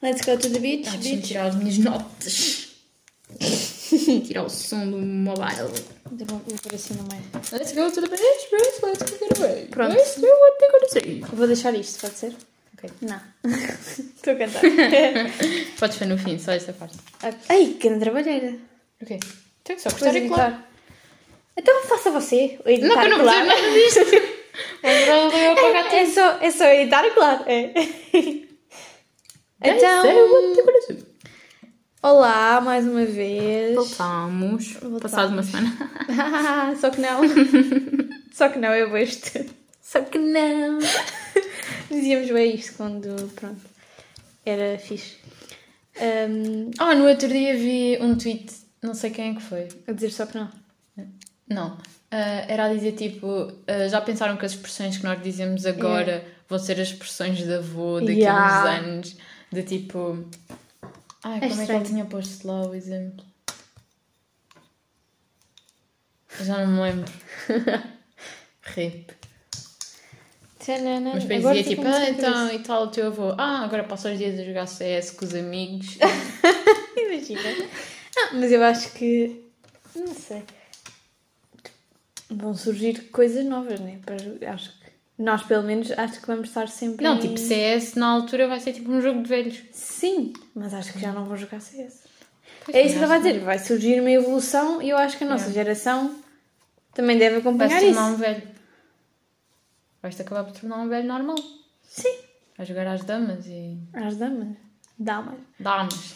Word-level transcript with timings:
Let's 0.00 0.24
go 0.24 0.36
to 0.36 0.48
the 0.48 0.60
beach, 0.60 0.86
Ah, 0.88 0.96
Deixa-me 0.96 1.22
tirar 1.22 1.46
as 1.46 1.54
minhas 1.56 1.78
notas. 1.78 2.68
tirar 4.26 4.44
o 4.44 4.48
som 4.48 4.88
do 4.90 4.98
mobile. 4.98 5.72
Vou 6.10 6.38
pôr 6.40 6.74
assim 6.74 6.94
no 6.94 7.02
meio. 7.04 7.22
Let's 7.52 7.72
go 7.72 7.90
to 7.90 8.00
the 8.00 8.08
beach, 8.08 8.48
Bruce. 8.50 8.80
Let's 8.82 9.02
go 9.02 9.18
get 9.18 9.38
away. 9.38 9.66
Pronto. 9.70 9.94
Let's 9.94 10.14
do 10.16 10.26
what 10.26 10.58
they're 10.58 10.72
gonna 10.72 10.88
say. 10.88 11.20
Vou 11.32 11.46
deixar 11.46 11.74
isto, 11.74 12.00
pode 12.00 12.14
ser? 12.14 12.32
Ok. 12.74 12.90
Não. 13.02 13.20
Estou 14.16 14.34
a 14.34 14.36
cantar. 14.36 14.62
Podes 15.80 15.96
ver 15.98 16.06
no 16.06 16.16
fim, 16.16 16.38
só 16.38 16.52
essa 16.52 16.72
parte. 16.72 16.96
Ai, 17.48 17.76
que 17.80 17.90
trabalheira. 17.98 18.54
Ok. 19.02 19.18
Tem 19.64 19.76
que 19.76 19.82
só 19.82 19.90
cortar 19.90 20.14
e 20.16 20.28
colar. 20.28 20.70
Então 21.56 21.82
faça 21.86 22.10
você. 22.10 22.58
O 22.64 22.68
editar 22.70 22.88
Não, 22.88 23.00
que 23.00 23.06
eu 23.06 23.18
não 23.18 23.24
percebo 23.24 23.46
nada 23.46 23.72
disto. 23.72 24.38
Pagar 24.80 25.94
É 25.94 26.06
só, 26.06 26.38
é 26.40 26.50
só 26.52 26.64
editar 26.66 27.10
claro. 27.14 27.44
É. 27.46 28.47
Então... 29.62 30.04
what 30.06 30.46
Então, 30.52 30.64
gonna 30.64 30.80
say. 30.86 31.04
olá 32.02 32.60
mais 32.60 32.86
uma 32.86 33.04
vez. 33.04 33.74
Voltamos. 33.74 34.72
Voltamos. 34.74 35.02
Passado 35.02 35.32
uma 35.32 35.42
semana. 35.42 35.76
só 36.80 36.90
que 36.90 37.00
não. 37.00 37.20
Só 38.32 38.48
que 38.48 38.58
não, 38.58 38.72
eu 38.74 38.88
vou 38.88 38.98
este. 38.98 39.48
Só 39.82 40.00
que 40.02 40.18
não. 40.18 40.78
Dizíamos 41.90 42.30
bem 42.30 42.54
isto 42.54 42.76
quando, 42.76 43.32
pronto, 43.34 43.60
era 44.44 44.78
fixe. 44.78 45.16
Um, 46.00 46.70
Ah, 46.78 46.94
no 46.94 47.08
outro 47.08 47.26
dia 47.28 47.56
vi 47.56 47.98
um 48.00 48.14
tweet, 48.16 48.52
não 48.82 48.94
sei 48.94 49.10
quem 49.10 49.30
é 49.32 49.34
que 49.34 49.42
foi. 49.42 49.66
a 49.88 49.92
dizer 49.92 50.10
só 50.10 50.26
que 50.26 50.36
não. 50.38 50.48
Não. 51.48 51.78
Ah, 52.10 52.44
era 52.46 52.66
a 52.66 52.74
dizer 52.74 52.92
tipo, 52.92 53.52
ah, 53.66 53.88
já 53.88 54.00
pensaram 54.00 54.36
que 54.36 54.44
as 54.46 54.52
expressões 54.52 54.98
que 54.98 55.04
nós 55.04 55.20
dizemos 55.22 55.66
agora 55.66 56.24
vão 56.48 56.58
ser 56.58 56.80
as 56.80 56.88
expressões 56.88 57.38
de 57.38 57.52
avô 57.54 57.98
daqui 58.00 58.24
a 58.24 58.30
Yeah. 58.30 58.60
uns 58.60 58.66
anos? 58.86 59.16
De 59.52 59.62
tipo. 59.62 60.28
Ai, 61.24 61.40
como 61.40 61.44
é 61.44 61.48
que 61.48 61.60
estranho. 61.62 61.80
ele 61.80 61.88
tinha 61.88 62.04
posto 62.04 62.46
lá 62.46 62.66
o 62.66 62.74
exemplo? 62.74 63.24
Já 66.40 66.64
não 66.64 66.72
me 66.74 66.80
lembro. 66.82 67.12
Rip. 68.62 69.12
Tchanana. 70.58 71.12
Mas 71.14 71.24
depois 71.24 71.58
dizia 71.58 71.76
tipo, 71.76 71.86
ah, 71.88 72.10
então 72.10 72.52
e 72.52 72.58
tal 72.60 72.82
o 72.84 72.88
teu 72.88 73.06
avô. 73.08 73.34
Ah, 73.38 73.64
agora 73.64 73.84
passa 73.84 74.12
os 74.12 74.18
dias 74.18 74.38
a 74.38 74.44
jogar 74.44 74.66
CS 74.66 75.12
com 75.12 75.24
os 75.24 75.34
amigos. 75.34 75.96
Imagina. 76.96 77.40
Ah, 78.18 78.30
mas 78.34 78.52
eu 78.52 78.62
acho 78.62 78.92
que. 78.92 79.44
Não 79.96 80.14
sei. 80.14 80.42
Vão 82.30 82.54
surgir 82.54 83.08
coisas 83.10 83.44
novas, 83.46 83.80
né? 83.80 83.98
Para- 84.04 84.52
Acho 84.52 84.70
que. 84.77 84.77
Nós, 85.18 85.42
pelo 85.42 85.64
menos, 85.64 85.90
acho 85.90 86.20
que 86.20 86.26
vamos 86.28 86.48
estar 86.48 86.68
sempre. 86.68 87.02
não, 87.04 87.16
em- 87.16 87.20
tipo, 87.20 87.38
CS 87.38 87.96
na 87.96 88.06
altura 88.06 88.46
vai 88.46 88.60
ser 88.60 88.72
tipo 88.72 88.90
um 88.92 89.00
jogo 89.00 89.22
de 89.22 89.28
velhos. 89.28 89.62
Sim, 89.72 90.32
mas 90.54 90.72
acho 90.72 90.92
que 90.92 91.00
já 91.00 91.12
não 91.12 91.24
vão 91.24 91.36
jogar 91.36 91.60
CS. 91.60 92.04
Pois 92.64 92.76
É 92.76 92.82
isso 92.82 92.94
que 92.96 92.98
eu 93.02 93.02
também 93.02 93.02
estava 93.02 93.14
a 93.14 93.18
dizer. 93.18 93.40
Vai 93.44 93.58
surgir 93.58 94.00
uma 94.00 94.10
evolução 94.10 94.80
e 94.80 94.90
eu 94.90 94.96
acho 94.96 95.18
que 95.18 95.24
a 95.24 95.26
nossa 95.26 95.46
Yeah. 95.50 95.64
geração 95.64 96.16
também 96.94 97.18
deve 97.18 97.40
Vai 97.40 97.40
acompanhar 97.40 97.80
se 97.80 97.86
isso. 97.86 97.94
tornar 97.94 98.10
um 98.12 98.16
velho. 98.16 98.42
Vais-te 100.02 100.22
acabar 100.22 100.44
por 100.44 100.52
tornar 100.52 100.76
um 100.78 100.88
velho 100.88 101.08
normal. 101.08 101.36
Sim. 101.82 102.14
Vai 102.56 102.66
jogar 102.66 102.86
às 102.86 103.02
damas 103.04 103.44
e. 103.46 103.76
Às 103.92 104.16
damas. 104.16 104.56
Damas. 104.98 105.38
Damas. 105.58 106.14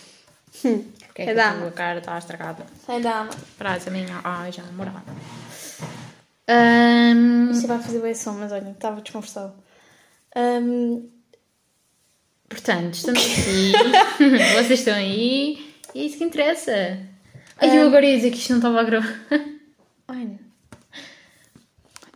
Hum. 0.64 0.84
Porque 1.06 1.23
é 1.23 1.25
É 1.30 1.34
que 1.34 1.41
a 1.41 1.50
dama. 1.50 1.61
tua 1.62 1.70
cara 1.73 1.98
está 1.98 2.19
estragada? 2.19 2.64
É 2.89 3.00
dama. 3.00 3.30
Para 3.58 3.75
a 3.75 3.91
minha. 3.91 4.20
Ai, 4.23 4.53
já 4.53 4.62
namorada. 4.62 5.03
Ahm, 6.48 7.51
Isto 7.53 7.67
vai 7.69 7.79
fazer 7.79 8.01
bem 8.01 8.15
som, 8.15 8.33
mas 8.33 8.53
olha, 8.53 8.71
estava 8.71 9.01
desconfortável. 9.01 9.55
Hum, 10.37 11.09
portanto, 12.48 12.95
estamos 12.95 13.21
aqui. 13.23 13.73
Vocês 14.57 14.81
estão 14.81 14.95
aí. 14.95 15.73
E 15.95 16.01
é 16.01 16.05
isso 16.05 16.19
que 16.19 16.25
interessa. 16.25 16.98
Ai, 17.59 17.79
eu 17.79 17.87
agora 17.87 18.05
ia 18.07 18.17
dizer 18.17 18.31
que 18.31 18.39
isto 18.39 18.51
não 18.51 18.59
estava 18.59 18.81
a 18.81 18.85
gravar. 18.85 19.20
olha, 20.09 20.39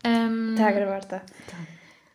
Ahm, 0.04 0.52
está 0.52 0.68
a 0.68 0.72
gravar, 0.72 0.98
está. 0.98 1.22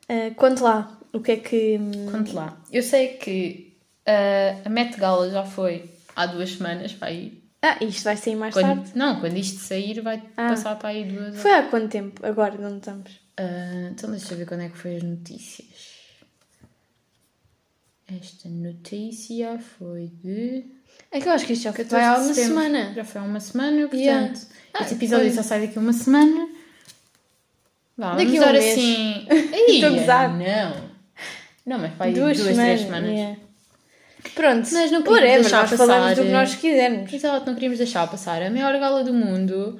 Uh, 0.09 0.33
conte 0.35 0.61
lá, 0.61 0.97
o 1.13 1.19
que 1.19 1.31
é 1.33 1.37
que. 1.37 1.79
Conte 2.11 2.33
lá. 2.33 2.57
Eu 2.71 2.83
sei 2.83 3.09
que 3.17 3.77
ah, 4.05 4.61
a 4.65 4.69
Met 4.69 4.97
Gala 4.99 5.29
já 5.29 5.43
foi 5.45 5.89
há 6.15 6.25
duas 6.25 6.51
semanas 6.51 6.93
para 6.93 7.09
aí. 7.09 7.40
Ah, 7.63 7.77
isto 7.81 8.03
vai 8.03 8.17
sair 8.17 8.35
mais 8.35 8.53
Quando, 8.55 8.65
tarde. 8.83 8.91
não, 8.95 9.19
quando 9.19 9.37
isto 9.37 9.59
sair 9.59 10.01
vai 10.01 10.17
Ah. 10.35 10.49
passar 10.49 10.75
para 10.77 10.89
aí 10.89 11.03
duas 11.05 11.35
Foi 11.39 11.51
há 11.51 11.63
quanto 11.67 11.89
tempo? 11.89 12.25
Agora, 12.25 12.55
onde 12.55 12.77
estamos? 12.77 13.11
Ah, 13.37 13.89
então 13.91 14.09
deixa 14.11 14.33
eu 14.33 14.37
ver 14.39 14.45
quando 14.47 14.61
é 14.61 14.69
que 14.69 14.77
foi 14.77 14.95
as 14.97 15.03
notícias. 15.03 15.91
Esta 18.07 18.49
notícia 18.49 19.57
foi 19.59 20.11
de. 20.23 20.65
É 21.11 21.21
que 21.21 21.27
eu 21.27 21.31
acho 21.33 21.45
que 21.45 21.53
isto 21.53 21.63
já 21.63 21.71
foi 21.73 21.85
14 21.85 22.05
há 22.05 22.17
uma 22.25 22.33
semana. 22.33 22.93
Já 22.93 23.05
foi 23.05 23.21
há 23.21 23.23
uma 23.23 23.39
semana, 23.39 23.81
portanto. 23.81 23.95
Yeah. 23.99 24.31
Este 24.33 24.47
Ah, 24.73 24.91
episódio 24.91 25.27
foi. 25.27 25.35
só 25.35 25.43
sai 25.43 25.61
daqui 25.67 25.77
a 25.77 25.81
uma 25.81 25.93
semana. 25.93 26.49
Vá, 27.97 28.15
Daqui 28.15 28.37
vamos 28.37 28.39
um 28.39 28.45
dar 28.45 28.53
mês. 28.53 28.77
assim. 28.77 29.27
Estou 29.69 30.11
a. 30.11 30.27
Não. 30.27 30.91
Não, 31.65 31.79
mas 31.79 31.91
aí 32.01 32.13
Duas, 32.13 32.37
duas, 32.37 32.49
semanas. 32.49 32.65
três 32.65 32.81
semanas. 32.81 33.09
yeah. 33.11 33.39
Pronto, 34.35 34.67
Mas 34.71 34.91
não 34.91 35.01
queríamos 35.03 35.09
whatever, 35.09 35.41
deixar 35.41 35.61
nós 35.61 35.69
passar, 35.71 35.87
falamos 35.87 36.17
do 36.17 36.23
que 36.23 36.29
nós 36.29 36.55
quisermos. 36.55 37.13
Exato, 37.13 37.45
não 37.45 37.53
queríamos 37.53 37.77
deixar 37.77 38.09
passar 38.09 38.41
a 38.41 38.49
maior 38.49 38.71
gala 38.79 39.03
do 39.03 39.13
mundo 39.13 39.79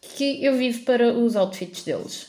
que 0.00 0.44
eu 0.44 0.56
vivo 0.56 0.84
para 0.84 1.12
os 1.12 1.36
outfits 1.36 1.82
deles. 1.84 2.26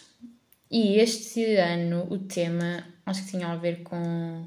E 0.72 0.98
este 1.00 1.44
ano 1.56 2.08
o 2.10 2.18
tema 2.18 2.84
acho 3.06 3.24
que 3.26 3.32
tinha 3.32 3.48
a 3.48 3.56
ver 3.56 3.84
com 3.84 4.46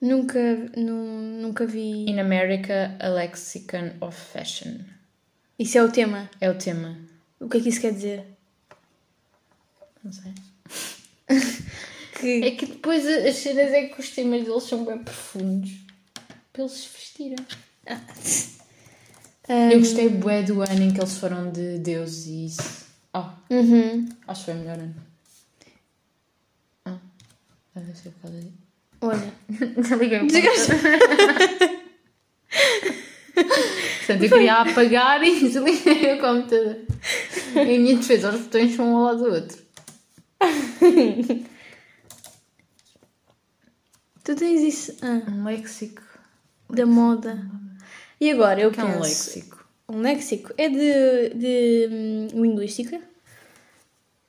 Nunca, 0.00 0.38
nu- 0.76 1.40
nunca 1.40 1.66
vi. 1.66 2.04
In 2.10 2.18
America 2.20 2.94
a 3.00 3.08
Lexicon 3.08 3.92
of 4.00 4.14
Fashion. 4.18 4.78
Isso 5.58 5.78
é 5.78 5.82
o 5.82 5.90
tema. 5.90 6.28
É 6.40 6.50
o 6.50 6.54
tema. 6.58 6.98
O 7.40 7.48
que 7.48 7.56
é 7.58 7.60
que 7.60 7.68
isso 7.70 7.80
quer 7.80 7.92
dizer? 7.92 8.24
Não 10.02 10.12
sei. 10.12 10.32
Que 12.20 12.42
É 12.44 12.50
que 12.52 12.66
depois 12.66 13.04
as 13.06 13.34
cenas 13.36 13.72
é 13.72 13.84
que 13.86 14.00
os 14.00 14.08
temas 14.10 14.44
deles 14.44 14.62
são 14.62 14.84
bem 14.84 14.98
profundos. 14.98 15.70
Para 16.54 16.62
eles 16.62 16.72
se 16.72 16.88
vestirem. 16.88 17.36
Eu 19.72 19.78
gostei 19.80 20.08
bué 20.08 20.42
do 20.42 20.62
ano 20.62 20.82
em 20.82 20.90
que 20.92 21.00
eles 21.00 21.18
foram 21.18 21.50
de 21.50 21.78
Deus 21.78 22.24
e 22.26 22.46
isso. 22.46 22.86
Ah, 23.12 23.34
uhum. 23.50 24.08
acho 24.26 24.40
que 24.40 24.44
foi 24.46 24.54
o 24.54 24.58
melhor 24.58 24.78
ano. 24.78 24.94
Ah, 26.86 26.96
deve 27.74 27.92
ser 27.94 28.10
por 28.12 28.22
causa 28.22 28.40
disso. 28.40 28.54
Olha, 29.02 29.32
Desliguei 29.76 30.20
o 30.20 30.26
Desligaste? 30.26 30.70
computador. 30.72 31.84
Portanto, 34.06 34.22
eu 34.22 34.30
queria 34.30 34.54
apagar 34.54 35.22
e 35.24 35.40
desliguei 35.40 36.14
o 36.14 36.20
computador. 36.20 36.78
Em 37.56 37.78
minha 37.80 37.96
defesa, 37.96 38.30
os 38.30 38.40
botões 38.42 38.76
são 38.76 38.86
um 38.92 38.96
ao 38.96 39.04
lado 39.04 39.24
do 39.24 39.30
outro. 39.34 39.58
tu 44.22 44.34
tens 44.36 44.62
isso 44.62 44.96
ah, 45.02 45.22
Um 45.30 45.44
léxico. 45.44 46.03
Da 46.74 46.86
moda. 46.86 47.38
E 48.20 48.30
agora 48.30 48.60
eu 48.60 48.70
que 48.70 48.80
é 48.80 48.84
penso. 48.84 48.98
um 48.98 49.02
léxico? 49.02 49.64
Um 49.88 50.00
léxico 50.00 50.52
é 50.56 50.68
de, 50.68 51.34
de 51.34 51.88
hum, 51.92 52.42
linguística. 52.42 53.00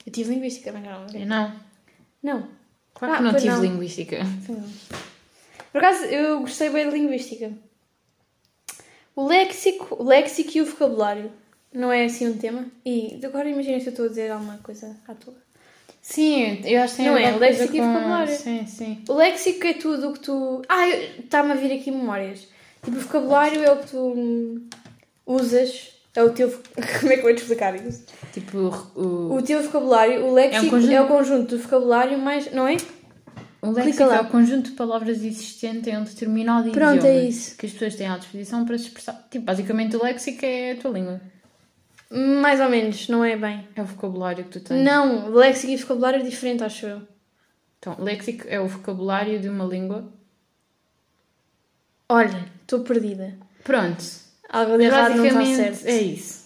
Eu 0.06 0.12
tive 0.12 0.34
linguística, 0.34 0.72
já 0.72 0.80
não 0.80 1.08
Eu 1.20 1.26
não. 1.26 1.56
Não. 2.22 2.48
Claro 2.94 3.14
Ah, 3.14 3.18
que 3.18 3.24
não 3.24 3.34
tive 3.36 3.48
não. 3.50 3.62
linguística. 3.62 4.18
Por 5.72 5.78
acaso, 5.84 6.06
eu 6.06 6.40
gostei 6.42 6.70
bem 6.70 6.90
de 6.90 6.96
linguística. 6.98 7.52
O 9.16 9.26
léxico, 9.28 9.96
o 10.02 10.04
léxico 10.04 10.58
e 10.58 10.62
o 10.62 10.66
vocabulário. 10.66 11.32
Não 11.74 11.92
é 11.92 12.06
assim 12.06 12.28
um 12.28 12.38
tema? 12.38 12.66
E 12.86 13.20
agora 13.24 13.50
imagina 13.50 13.80
se 13.80 13.88
eu 13.88 13.92
estou 13.92 14.06
a 14.06 14.10
dizer 14.10 14.32
alguma 14.32 14.58
coisa 14.60 14.96
à 15.08 15.14
toa. 15.14 15.36
Sim, 16.02 16.62
eu 16.66 16.82
acho 16.84 16.96
que 16.96 17.02
tem 17.02 17.12
Não 17.12 17.18
é? 17.18 17.32
Léxico 17.36 17.76
e 17.76 17.80
com- 17.80 17.88
vocabulário. 17.94 18.36
Sim, 18.38 18.66
sim. 18.68 19.02
O 19.10 19.14
léxico 19.14 19.66
é 19.66 19.74
tudo 19.74 20.10
o 20.10 20.14
que 20.14 20.20
tu. 20.20 20.62
Ah, 20.70 20.88
está-me 20.88 21.52
a 21.52 21.56
vir 21.56 21.72
aqui 21.74 21.90
memórias. 21.90 22.48
Tipo, 22.84 22.98
o 22.98 23.00
vocabulário 23.02 23.64
é 23.64 23.72
o 23.72 23.78
que 23.78 23.88
tu 23.88 24.62
usas. 25.26 25.94
É 26.16 26.24
o 26.24 26.30
teu. 26.30 26.50
Como 27.00 27.12
é 27.12 27.16
que 27.16 27.20
eu 27.20 27.24
vou 27.24 27.34
te 27.36 27.42
explicar 27.42 27.76
isso? 27.76 28.04
Tipo, 28.34 28.72
o, 28.96 29.36
O 29.36 29.42
teu 29.42 29.62
vocabulário, 29.64 30.26
o 30.26 30.34
léxico 30.34 30.66
é, 30.68 30.70
conjunto. 30.70 31.02
o 31.04 31.08
conjunto 31.08 31.56
do 31.58 31.62
vocabulário 31.62 32.20
mais. 32.20 32.52
Não 32.54 32.68
é? 32.68 32.78
o 33.62 33.72
léxico 33.72 34.04
é 34.04 34.22
o 34.22 34.26
conjunto 34.28 34.70
de 34.70 34.76
palavras 34.76 35.24
existente 35.24 35.90
em 35.90 35.98
um 35.98 36.04
determinado 36.04 36.70
Pronto, 36.70 36.98
idioma. 36.98 37.18
é 37.18 37.24
isso. 37.26 37.58
Que 37.58 37.66
as 37.66 37.72
pessoas 37.74 37.96
têm 37.96 38.08
à 38.08 38.18
disposição 38.18 38.64
para 38.64 38.78
se 38.78 38.86
expressar. 38.86 39.28
Tipo, 39.32 39.46
basicamente 39.46 39.96
o 39.98 40.04
léxico 40.04 40.46
é 40.46 40.74
a 40.74 40.76
tua 40.78 40.92
língua. 40.92 41.20
Mais 42.16 42.60
ou 42.62 42.70
menos, 42.70 43.08
não 43.10 43.24
é 43.24 43.36
bem. 43.36 43.68
É 43.76 43.82
o 43.82 43.86
vocabulário 43.86 44.44
que 44.46 44.52
tu 44.52 44.60
tens. 44.62 44.84
Não, 44.84 45.30
léxico 45.30 45.72
e 45.74 45.76
vocabulário 45.78 46.22
é 46.22 46.24
diferente, 46.24 46.64
acho 46.64 46.86
eu. 46.86 47.02
Então, 47.80 47.96
léxico 48.00 48.46
é 48.48 48.60
o 48.60 48.68
vocabulário 48.68 49.40
de 49.40 49.50
uma 49.50 49.66
língua. 49.66 50.12
Olha, 52.10 52.46
estou 52.62 52.82
perdida. 52.82 53.36
Pronto. 53.64 54.04
Algo 54.50 54.78
de 54.78 54.84
errado 54.86 55.16
não 55.16 55.26
está 55.26 55.46
certo. 55.46 55.86
é 55.86 56.02
isso. 56.02 56.46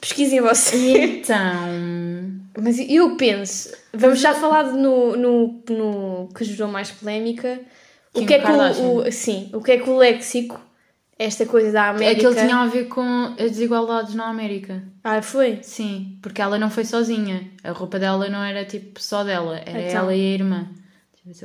Pesquisem 0.00 0.40
você. 0.40 0.76
E 0.76 0.98
então. 1.20 1.38
Mas 2.62 2.78
eu 2.78 3.16
penso, 3.16 3.72
vamos 3.92 4.20
já 4.20 4.34
falar 4.34 4.64
no, 4.72 5.16
no, 5.16 5.62
no 5.70 6.28
que 6.34 6.44
gerou 6.44 6.68
mais 6.68 6.90
polémica, 6.90 7.60
O 8.14 8.26
que 8.26 8.34
é 8.34 8.38
que 8.40 8.50
o, 8.50 8.96
o- 9.06 9.12
Sim, 9.12 9.48
o 9.52 9.60
que 9.62 9.72
é 9.72 9.78
que 9.78 9.88
o 9.88 9.96
léxico, 9.96 10.60
esta 11.18 11.44
coisa 11.46 11.72
da 11.72 11.86
É 11.86 11.88
América. 11.90 12.20
que 12.20 12.26
ele 12.26 12.34
tinha 12.36 12.56
a 12.56 12.66
ver 12.66 12.84
com 12.88 13.02
as 13.38 13.50
desigualdades 13.50 14.14
na 14.14 14.28
América. 14.28 14.82
Ah, 15.02 15.20
foi? 15.20 15.60
Sim, 15.62 16.18
porque 16.22 16.40
ela 16.40 16.58
não 16.58 16.70
foi 16.70 16.84
sozinha. 16.84 17.50
A 17.64 17.72
roupa 17.72 17.98
dela 17.98 18.28
não 18.28 18.42
era 18.42 18.64
tipo 18.64 19.02
só 19.02 19.24
dela, 19.24 19.58
era 19.58 19.80
Então. 19.82 20.02
ela 20.02 20.14
e 20.14 20.20
a 20.20 20.34
irmã. 20.34 20.68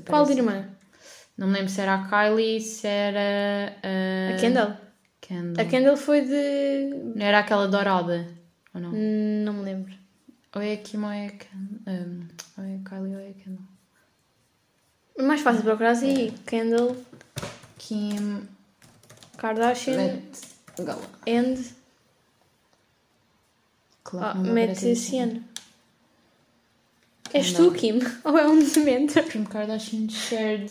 Qual 0.08 0.30
irmã? 0.30 0.68
Não 1.38 1.48
me 1.48 1.54
lembro 1.54 1.70
se 1.70 1.82
era 1.82 1.96
a 1.96 2.08
Kylie, 2.08 2.62
se 2.62 2.88
era 2.88 3.74
a. 3.84 4.36
A 4.36 4.40
Kendall. 4.40 4.74
Kendall. 5.20 5.66
A 5.66 5.70
Kendall 5.70 5.98
foi 5.98 6.22
de. 6.22 7.14
Não 7.16 7.26
era 7.26 7.40
aquela 7.40 7.68
dourada, 7.68 8.28
ou 8.74 8.80
não? 8.80 8.92
Hum, 8.92 9.44
Não 9.44 9.54
me 9.54 9.62
lembro. 9.64 9.94
Ou 10.56 10.62
é 10.62 10.74
a 10.74 10.78
Kim 10.78 11.02
ou 11.04 11.10
é 11.12 11.26
a 11.28 11.32
Kendall. 11.32 11.80
Um, 11.88 12.28
ou 12.58 12.64
é 12.64 12.76
a 12.76 12.90
Kylie 12.90 13.16
ou 13.16 13.20
é 13.22 13.30
a 13.30 13.34
Kendall. 13.34 13.66
É 15.18 15.24
mais 15.24 15.42
fácil 15.42 15.64
procurar 15.64 15.92
assim. 15.92 16.32
Kendall, 16.46 16.96
Kim. 17.80 18.48
Kardashian 19.44 19.98
Met 19.98 20.46
Gala. 20.78 21.08
and. 21.28 21.58
Claro, 24.04 24.40
ano. 24.40 25.44
És 27.34 27.52
tu, 27.54 27.72
Kim? 27.72 28.00
Ou 28.24 28.38
é 28.38 28.48
um 28.48 28.62
mentor? 28.86 29.24
Kim 29.32 29.46
Kardashian 29.46 30.08
shared 30.10 30.70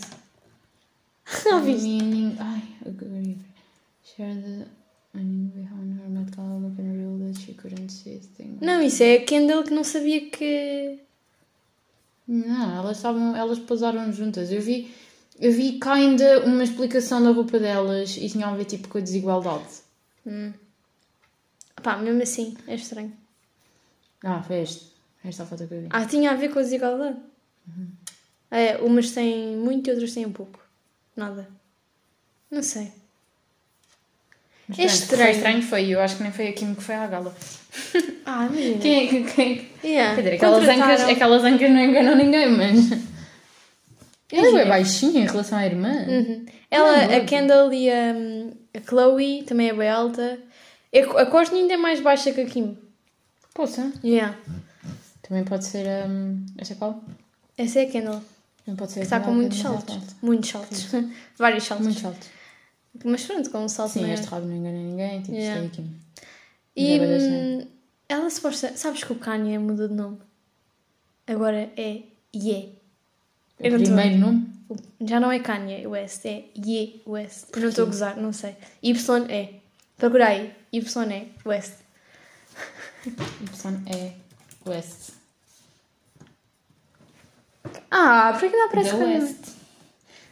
Não 1.44 1.62
viste? 1.62 1.86
meaning. 1.86 2.36
Ai, 2.38 2.62
agora. 2.86 3.34
Shared 4.04 4.42
the 4.42 4.66
meaning 5.12 5.50
behind 5.54 5.98
her 6.00 6.08
Met 6.08 6.30
Gala 6.36 6.58
look 6.58 6.78
and 6.78 6.92
revealed 6.92 7.34
that 7.34 7.40
she 7.40 7.52
couldn't 7.54 7.90
see 7.90 8.16
a 8.16 8.20
thing. 8.20 8.58
Não, 8.60 8.80
isso 8.80 9.02
é 9.02 9.16
a 9.16 9.24
Kendall 9.24 9.64
que 9.64 9.74
não 9.74 9.84
sabia 9.84 10.30
que. 10.30 10.98
Não, 12.28 12.76
elas 12.76 12.96
estavam, 12.98 13.36
elas 13.36 13.58
pousaram 13.58 14.12
juntas. 14.12 14.52
Eu 14.52 14.62
vi, 14.62 14.94
eu 15.38 15.52
vi 15.52 15.78
cá 15.78 15.94
ainda 15.94 16.44
uma 16.44 16.62
explicação 16.62 17.22
da 17.22 17.30
roupa 17.30 17.58
delas 17.58 18.16
e 18.16 18.28
tinha 18.28 18.46
a 18.46 18.54
ver 18.54 18.64
tipo 18.64 18.88
com 18.88 18.98
a 18.98 19.00
desigualdade. 19.00 19.82
Hum. 20.26 20.52
Pá, 21.82 21.96
mesmo 21.96 22.22
assim, 22.22 22.56
é 22.66 22.74
estranho. 22.74 23.12
Ah, 24.22 24.42
foi 24.42 24.62
este. 24.62 24.92
Esta 25.24 25.46
foto 25.46 25.66
que 25.66 25.74
eu 25.74 25.80
vi. 25.82 25.88
Ah, 25.90 26.04
tinha 26.04 26.30
a 26.30 26.34
ver 26.34 26.50
com 26.50 26.58
a 26.58 26.62
desigualdade. 26.62 27.16
É, 28.50 28.76
umas 28.78 29.10
têm 29.12 29.56
muito 29.56 29.88
e 29.88 29.92
outras 29.92 30.12
têm 30.12 30.30
pouco. 30.30 30.60
Nada. 31.16 31.48
Não 32.50 32.62
sei. 32.62 32.92
Mas 34.68 34.78
é 34.78 34.84
estranho. 34.84 35.22
Foi 35.22 35.32
estranho, 35.32 35.62
foi. 35.62 35.88
Eu 35.88 36.00
acho 36.00 36.16
que 36.16 36.22
nem 36.22 36.32
foi 36.32 36.48
a 36.48 36.52
Kim 36.52 36.74
que 36.74 36.82
foi 36.82 36.94
à 36.94 37.06
gala. 37.06 37.34
Ah, 38.24 38.46
imagina. 38.46 38.78
Quem 38.78 39.04
é 39.04 39.08
que. 39.08 39.34
Quem... 39.34 39.70
é 39.82 39.86
Yeah. 39.86 40.14
Quer 40.14 40.22
dizer, 40.22 40.34
aquelas 40.36 40.68
ancas, 40.68 41.00
aquelas 41.02 41.44
ancas 41.44 41.70
não 41.70 41.80
enganam 41.80 42.14
ninguém, 42.14 42.48
mas. 42.56 43.11
Ela 44.32 44.60
é 44.62 44.68
baixinha 44.68 45.20
em 45.22 45.26
relação 45.26 45.58
à 45.58 45.66
irmã. 45.66 45.92
Uhum. 46.08 46.46
Ela, 46.70 46.96
Não, 47.06 47.14
a 47.14 47.18
não. 47.18 47.26
Kendall 47.26 47.72
e 47.72 47.90
a, 47.90 48.12
a 48.74 48.80
Chloe 48.88 49.42
também 49.42 49.68
é 49.68 49.74
bem 49.74 49.88
alta. 49.88 50.38
A, 50.94 51.20
a 51.22 51.26
Courtney 51.26 51.60
ainda 51.62 51.74
é 51.74 51.76
mais 51.76 52.00
baixa 52.00 52.32
que 52.32 52.40
a 52.40 52.46
Kim. 52.46 52.76
Poxa. 53.54 53.92
Yeah. 54.02 54.36
Também 55.22 55.44
pode 55.44 55.64
ser. 55.64 55.86
Um, 56.08 56.44
esta 56.58 56.74
qual? 56.74 57.02
Essa 57.58 57.80
é 57.80 57.82
a 57.84 57.90
Kendall. 57.90 58.22
Também 58.64 58.76
pode 58.76 58.92
ser. 58.92 59.00
Está 59.00 59.20
com 59.20 59.32
muitos 59.32 59.60
que 59.60 59.66
é 59.66 59.70
saltos. 59.70 59.98
Muitos 60.22 60.50
saltos. 60.50 60.86
Vários 61.38 61.64
saltos. 61.64 61.86
Muitos 61.86 62.02
saltos. 62.02 62.28
Mas 63.04 63.24
pronto, 63.24 63.50
com 63.50 63.58
um 63.64 63.68
salto 63.68 63.92
Sim, 63.92 64.02
maior. 64.02 64.14
este 64.14 64.26
rabo 64.26 64.46
não 64.46 64.54
engana 64.56 64.78
ninguém. 64.78 65.22
Tipo, 65.22 65.36
Yeah. 65.36 65.68
Kim. 65.70 65.90
E 66.76 66.98
é 66.98 67.00
hum, 67.02 67.66
ela 68.08 68.30
suposta. 68.30 68.72
Sabes 68.76 69.04
que 69.04 69.12
o 69.12 69.16
Kanye 69.16 69.58
mudou 69.58 69.88
de 69.88 69.94
nome? 69.94 70.18
Agora 71.26 71.70
é 71.76 72.02
Ye. 72.34 72.74
O 73.60 73.66
Eu 73.66 73.70
tô- 73.78 73.84
primeiro 73.84 74.18
nome? 74.18 74.46
Já 75.02 75.20
não 75.20 75.30
é 75.30 75.38
Kanye 75.38 75.86
West, 75.86 76.24
é 76.24 76.44
Ye 76.56 77.02
West. 77.06 77.48
Não 77.56 77.68
estou 77.68 77.84
a 77.84 77.86
gozar, 77.86 78.16
não 78.16 78.32
sei. 78.32 78.56
Y 78.82 79.26
é. 79.28 79.54
Procura 79.98 80.28
aí. 80.28 80.52
Y 80.72 81.12
é 81.12 81.26
West. 81.44 81.74
Y 83.06 83.82
é 83.86 84.12
West. 84.66 85.12
Ah, 87.90 88.32
por 88.38 88.48
que 88.50 88.56
não 88.56 88.66
aparece 88.66 88.90
The 88.90 88.96
Kanye? 88.98 89.18
West. 89.18 89.44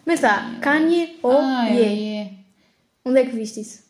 Mas 0.06 0.20
tá, 0.20 0.58
Kanye 0.60 1.18
ou 1.22 1.32
Ah, 1.38 1.68
é, 1.68 1.74
Ye. 1.74 2.16
é. 2.16 2.32
Onde 3.04 3.20
é 3.20 3.24
que 3.26 3.36
viste 3.36 3.60
isso? 3.60 3.82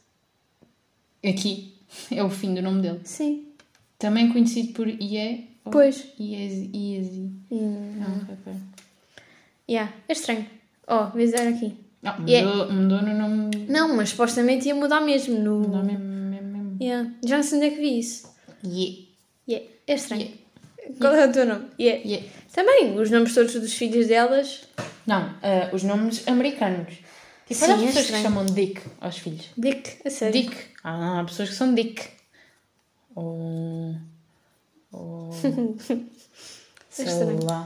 Aqui. 1.24 1.74
É 2.10 2.22
o 2.22 2.30
fim 2.30 2.54
do 2.54 2.62
nome 2.62 2.82
dele. 2.82 3.00
Sim. 3.04 3.46
Também 3.98 4.32
conhecido 4.32 4.72
por 4.72 4.88
ou 5.64 5.70
Pois. 5.72 6.06
Iezi. 6.18 6.70
Iezi. 6.74 7.30
Hum, 7.50 7.94
Não, 7.96 8.18
rapper. 8.20 8.54
Yeah, 9.70 9.92
é 10.08 10.12
estranho. 10.12 10.46
Oh, 10.88 11.06
vês 11.14 11.32
olha 11.34 11.50
aqui. 11.50 11.76
Não, 12.02 12.12
mudou, 12.18 12.28
Yeah. 12.28 12.72
mudou 12.72 13.02
no 13.02 13.14
nome. 13.14 13.66
Não, 13.68 13.94
mas 13.96 14.08
supostamente 14.10 14.66
ia 14.66 14.74
mudar 14.74 15.00
mesmo 15.00 15.38
no. 15.38 15.60
No 15.60 15.68
nome 15.68 15.96
mesmo. 15.98 16.48
mesmo. 16.48 16.78
Yeah. 16.82 17.10
Já 17.24 17.36
não 17.36 17.42
sei 17.44 17.58
onde 17.58 17.66
é 17.66 17.70
que 17.70 17.76
vi 17.80 17.98
isso. 17.98 18.28
Ie. 18.64 19.08
Yeah. 19.48 19.68
É 19.86 19.94
estranho. 19.94 20.22
Yeah. 20.22 20.96
Qual 20.98 21.14
é 21.14 21.26
o 21.26 21.32
teu 21.32 21.46
nome? 21.46 21.66
Yeah. 21.78 22.02
Ie. 22.08 22.30
Também, 22.52 22.98
os 22.98 23.10
nomes 23.10 23.32
todos 23.34 23.52
dos 23.54 23.74
filhos 23.74 24.08
delas. 24.08 24.62
Não, 25.06 25.34
ah, 25.42 25.70
os 25.72 25.82
nomes 25.84 26.26
americanos. 26.26 26.94
Tipo, 27.46 27.64
Sim, 27.64 27.72
olha 27.72 27.74
as 27.74 27.82
é 27.82 27.86
pessoas 27.86 28.06
que 28.06 28.22
chamam 28.22 28.46
Dick 28.46 28.80
aos 29.00 29.18
filhos. 29.18 29.46
Dick, 29.56 29.98
a 30.04 30.10
sério. 30.10 30.42
Dick. 30.42 30.56
Ah, 30.82 31.20
há 31.20 31.24
pessoas 31.24 31.50
que 31.50 31.54
são 31.54 31.74
Dick. 31.74 32.02
Ou. 33.14 33.94
Ou. 34.92 35.32
sei 36.90 37.06
estranho. 37.06 37.44
lá. 37.44 37.64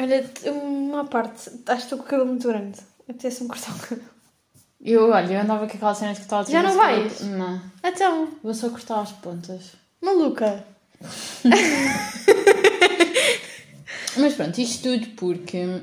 Olha, 0.00 0.24
uma 0.50 1.04
parte. 1.04 1.50
Acho 1.50 1.62
que 1.64 1.72
estou 1.72 1.98
com 1.98 2.04
o 2.04 2.06
cabelo 2.08 2.28
muito 2.28 2.48
grande. 2.48 2.78
Apetece-me 3.08 3.48
cortar 3.48 3.74
o 3.74 3.78
cabelo. 3.80 4.08
Eu, 4.82 5.10
olha, 5.10 5.34
eu 5.34 5.40
andava 5.40 5.66
com 5.66 5.76
aquela 5.76 5.94
cena 5.94 6.14
de 6.14 6.20
cortar 6.20 6.46
Já 6.46 6.62
não 6.62 6.74
vais? 6.74 7.20
Não. 7.20 7.60
Então, 7.84 8.28
Vou 8.42 8.54
só 8.54 8.70
cortar 8.70 9.00
as 9.02 9.12
pontas. 9.12 9.72
maluca. 10.00 10.64
Mas 14.16 14.34
pronto, 14.34 14.58
isto 14.58 14.82
tudo 14.82 15.06
porque. 15.16 15.82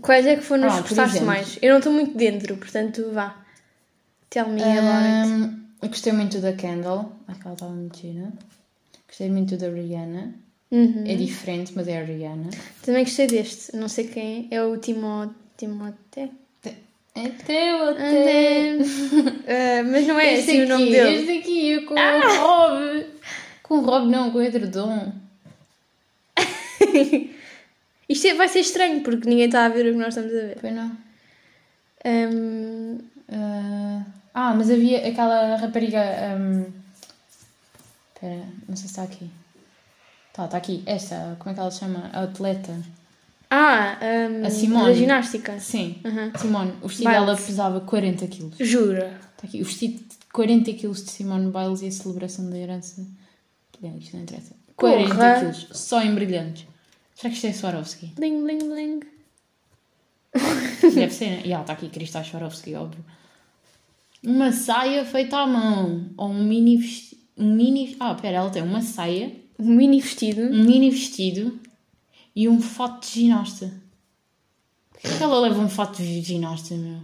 Quais 0.00 0.26
é 0.26 0.36
que 0.36 0.42
foram 0.42 0.66
os 0.66 0.74
Ah, 0.74 0.82
que 0.82 0.88
gostaste 0.88 1.20
mais? 1.22 1.58
Eu 1.60 1.70
não 1.72 1.78
estou 1.78 1.92
muito 1.92 2.16
dentro, 2.16 2.56
portanto 2.56 3.10
vá. 3.12 3.36
Tell 4.30 4.48
me 4.48 4.62
about 4.62 4.78
it. 4.78 5.32
Ahm, 5.32 5.64
eu 5.82 5.88
gostei 5.88 6.12
muito 6.12 6.38
da 6.40 6.52
Kendall. 6.54 7.12
Aquela 7.28 7.54
estava 7.54 7.72
muito 7.72 7.98
gira. 7.98 8.32
Gostei 9.06 9.30
muito 9.30 9.56
da 9.56 9.68
Rihanna. 9.68 10.34
Uhum. 10.74 11.04
É 11.06 11.14
diferente, 11.14 11.72
mas 11.76 11.86
é 11.86 12.00
a 12.00 12.04
Rihanna. 12.04 12.50
Também 12.82 13.04
gostei 13.04 13.26
deste. 13.28 13.76
Não 13.76 13.88
sei 13.88 14.08
quem 14.08 14.48
é. 14.50 14.62
O 14.62 14.76
Timo... 14.76 15.32
Timote. 15.56 16.30
É 17.16 17.28
teu, 17.46 17.90
até. 17.90 18.78
Ah, 19.46 19.82
mas 19.84 20.06
não 20.06 20.18
é 20.18 20.34
Este 20.34 20.50
assim 20.50 20.62
o 20.62 20.68
nome 20.68 20.82
aqui, 20.84 20.92
dele. 20.92 21.16
Este 21.16 21.38
aqui, 21.38 21.80
com 21.86 21.94
o 21.94 22.38
Rob. 22.42 23.06
Com 23.62 23.74
o 23.78 23.80
Rob 23.82 24.10
não, 24.10 24.30
com 24.32 24.38
o 24.38 24.42
edredom. 24.42 25.12
Isto 28.08 28.26
é- 28.26 28.34
vai 28.34 28.48
ser 28.48 28.60
estranho 28.60 29.00
porque 29.02 29.28
ninguém 29.28 29.46
está 29.46 29.64
a 29.64 29.68
ver 29.68 29.86
o 29.86 29.92
que 29.92 29.98
nós 29.98 30.08
estamos 30.08 30.32
a 30.32 30.46
ver. 30.46 30.58
Foi 30.60 30.70
não. 30.72 30.90
Ahm, 32.04 32.98
Ah, 33.30 34.02
ah, 34.34 34.54
mas 34.54 34.70
havia 34.70 35.06
aquela 35.08 35.56
rapariga. 35.56 36.00
ahm, 36.02 36.64
Espera, 38.14 38.44
não 38.68 38.76
sei 38.76 38.86
se 38.86 38.86
está 38.86 39.02
aqui. 39.04 39.30
Está, 40.34 40.46
está 40.46 40.56
aqui. 40.56 40.82
Esta, 40.84 41.36
como 41.38 41.52
é 41.52 41.54
que 41.54 41.60
ela 41.60 41.70
se 41.70 41.78
chama? 41.78 42.10
A 42.12 42.24
atleta. 42.24 42.76
ah, 43.50 43.96
ahm, 44.02 44.44
A 44.44 44.50
Simone. 44.50 44.86
da 44.86 44.92
ginástica. 44.94 45.60
Sim. 45.60 46.00
Uhum. 46.04 46.32
Simone, 46.36 46.72
o 46.82 46.88
vestido 46.88 47.08
Biles. 47.08 47.24
dela 47.24 47.36
pesava 47.36 47.80
40 47.80 48.26
quilos. 48.26 48.56
Jura? 48.58 49.20
Está 49.36 49.46
aqui. 49.46 49.62
O 49.62 49.64
vestido 49.64 49.98
de 49.98 50.16
40 50.32 50.72
quilos 50.72 51.04
de 51.04 51.10
Simone 51.12 51.52
Biles 51.52 51.82
e 51.82 51.86
a 51.86 51.92
celebração 51.92 52.50
da 52.50 52.58
herança. 52.58 53.06
Bem, 53.80 53.96
isto 53.98 54.16
não 54.16 54.24
interessa. 54.24 54.56
40 54.76 55.08
Porra. 55.14 55.38
quilos, 55.38 55.68
só 55.72 56.02
em 56.02 56.12
brilhantes. 56.16 56.66
Será 57.14 57.30
que 57.30 57.36
isto 57.36 57.46
é 57.46 57.52
Swarovski? 57.52 58.06
Bling, 58.16 58.42
bling, 58.42 58.58
bling. 58.58 59.00
Deve 60.82 61.10
ser, 61.14 61.26
né? 61.30 61.42
Já, 61.46 61.60
está 61.60 61.74
aqui 61.74 61.88
Cristal 61.88 62.24
Swarovski, 62.24 62.74
óbvio. 62.74 63.04
Uma 64.20 64.50
saia 64.50 65.04
feita 65.04 65.36
à 65.36 65.46
mão. 65.46 66.10
Ou 66.16 66.28
um 66.30 66.42
mini 66.42 66.76
vestido. 66.76 67.20
Um 67.36 67.54
mini... 67.54 67.96
Ah, 68.00 68.14
pera, 68.14 68.38
ela 68.38 68.50
tem 68.50 68.62
uma 68.62 68.80
saia, 68.82 69.30
Um 69.58 69.74
mini 69.74 70.00
vestido. 70.00 70.42
um 70.42 70.64
mini 70.64 70.90
vestido 70.90 71.58
e 72.34 72.48
um 72.48 72.60
fato 72.60 73.06
de 73.06 73.20
ginasta. 73.20 73.72
Porquê 74.90 75.08
que 75.16 75.22
ela 75.22 75.40
leva 75.40 75.60
um 75.60 75.68
fato 75.68 76.02
de 76.02 76.20
ginasta, 76.22 76.74
meu? 76.74 76.98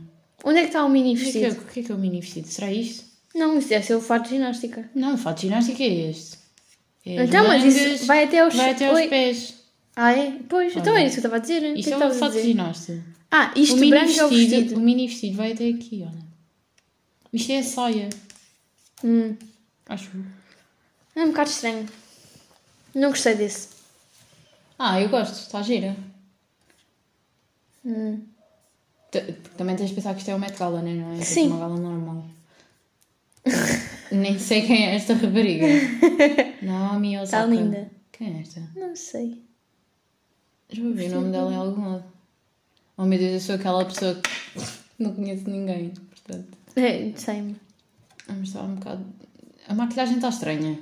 Onde 0.45 0.59
é 0.59 0.62
que 0.62 0.69
está 0.69 0.85
o 0.85 0.88
mini 0.88 1.14
O 1.14 1.16
que, 1.16 1.28
é 1.28 1.33
que 1.33 1.38
é, 1.38 1.40
vestido? 1.50 1.62
o 1.69 1.73
que 1.73 1.80
é 1.80 1.83
que 1.83 1.92
é 1.92 1.95
o 1.95 1.99
mini 1.99 2.21
vestido? 2.21 2.49
Será 2.49 2.73
isto? 2.73 3.04
Não, 3.35 3.59
isso 3.59 3.69
deve 3.69 3.85
ser 3.87 3.95
o 3.95 4.00
fato 4.00 4.25
de 4.25 4.30
ginástica. 4.30 4.90
Não, 4.95 5.14
o 5.14 5.19
fato 5.19 5.37
de 5.37 5.42
ginástica 5.42 5.83
é 5.83 6.11
este. 6.11 6.38
É 7.07 7.25
Então, 7.25 7.47
mas 7.47 7.64
isso 7.64 8.07
vai 8.07 8.25
até 8.25 8.40
aos, 8.40 8.54
vai 8.54 8.71
até 8.73 8.87
aos 8.88 8.97
Oi. 8.99 9.09
pés. 9.09 9.54
Ah, 9.95 10.12
é? 10.12 10.38
Pois, 10.49 10.75
então 10.75 10.92
Olha. 10.95 11.02
é 11.02 11.07
isso 11.07 11.14
que 11.14 11.19
eu 11.19 11.21
estava 11.28 11.37
a 11.37 11.38
dizer. 11.38 11.59
O 11.71 11.75
que 11.75 11.80
Isto 11.80 11.90
é 11.90 11.95
é 11.95 11.99
que 11.99 12.04
o 12.04 12.14
fato 12.14 12.33
de 12.33 12.42
ginasta. 12.42 13.04
Ah, 13.30 13.52
isto 13.54 13.75
o 13.75 13.78
mini 13.78 13.90
branco 13.90 14.11
é 14.19 14.25
o 14.25 14.28
vestido, 14.28 14.50
vestido. 14.50 14.76
o 14.76 14.80
mini 14.80 15.07
vestido 15.07 15.37
vai 15.37 15.52
até 15.52 15.69
aqui, 15.69 16.02
olha. 16.02 16.25
Isto 17.33 17.52
é 17.52 17.59
a 17.59 17.62
saia, 17.62 18.09
Hum, 19.04 19.37
acho 19.88 20.11
é 21.14 21.21
um 21.23 21.28
bocado 21.28 21.50
estranho. 21.50 21.87
Não 22.94 23.11
gostei 23.11 23.35
desse. 23.35 23.68
Ah, 24.78 25.00
eu 25.00 25.09
gosto, 25.09 25.35
está 25.35 25.62
gira. 25.62 25.97
Hum. 27.85 28.20
T- 29.11 29.32
Também 29.56 29.76
tens 29.76 29.90
de 29.90 29.94
pensar 29.94 30.12
que 30.14 30.20
isto 30.20 30.30
é 30.30 30.35
o 30.35 30.38
Met 30.38 30.56
Gala, 30.59 30.82
né? 30.82 30.94
não 30.94 31.11
é? 31.12 31.14
Tipo 31.14 31.25
Sim. 31.26 31.47
uma 31.49 31.59
gala 31.59 31.76
normal. 31.78 32.25
Nem 34.12 34.38
sei 34.38 34.66
quem 34.66 34.87
é 34.87 34.94
esta 34.97 35.14
rapariga. 35.14 35.66
Naomi 36.62 37.16
Osaka. 37.18 37.25
Está 37.25 37.47
linda. 37.47 37.90
Quem 38.12 38.37
é 38.37 38.40
esta? 38.40 38.61
Não 38.76 38.94
sei. 38.94 39.42
Já 40.70 40.82
ouvi 40.82 41.06
o 41.06 41.11
nome 41.14 41.32
dela 41.32 41.52
em 41.52 41.56
algum 41.56 41.88
lado. 41.92 42.04
Oh 42.97 43.04
meu 43.04 43.18
Deus, 43.18 43.32
eu 43.32 43.40
sou 43.40 43.54
aquela 43.54 43.85
pessoa 43.85 44.14
que 44.16 44.30
não 45.02 45.14
conheço 45.14 45.49
ninguém, 45.49 45.90
portanto. 45.90 46.49
É, 46.76 47.12
sei-me. 47.16 47.56
Vamos 48.28 48.49
estar 48.49 48.62
um 48.62 48.75
bocado. 48.75 49.04
A 49.66 49.75
maquilhagem 49.75 50.16
está 50.16 50.28
estranha. 50.28 50.78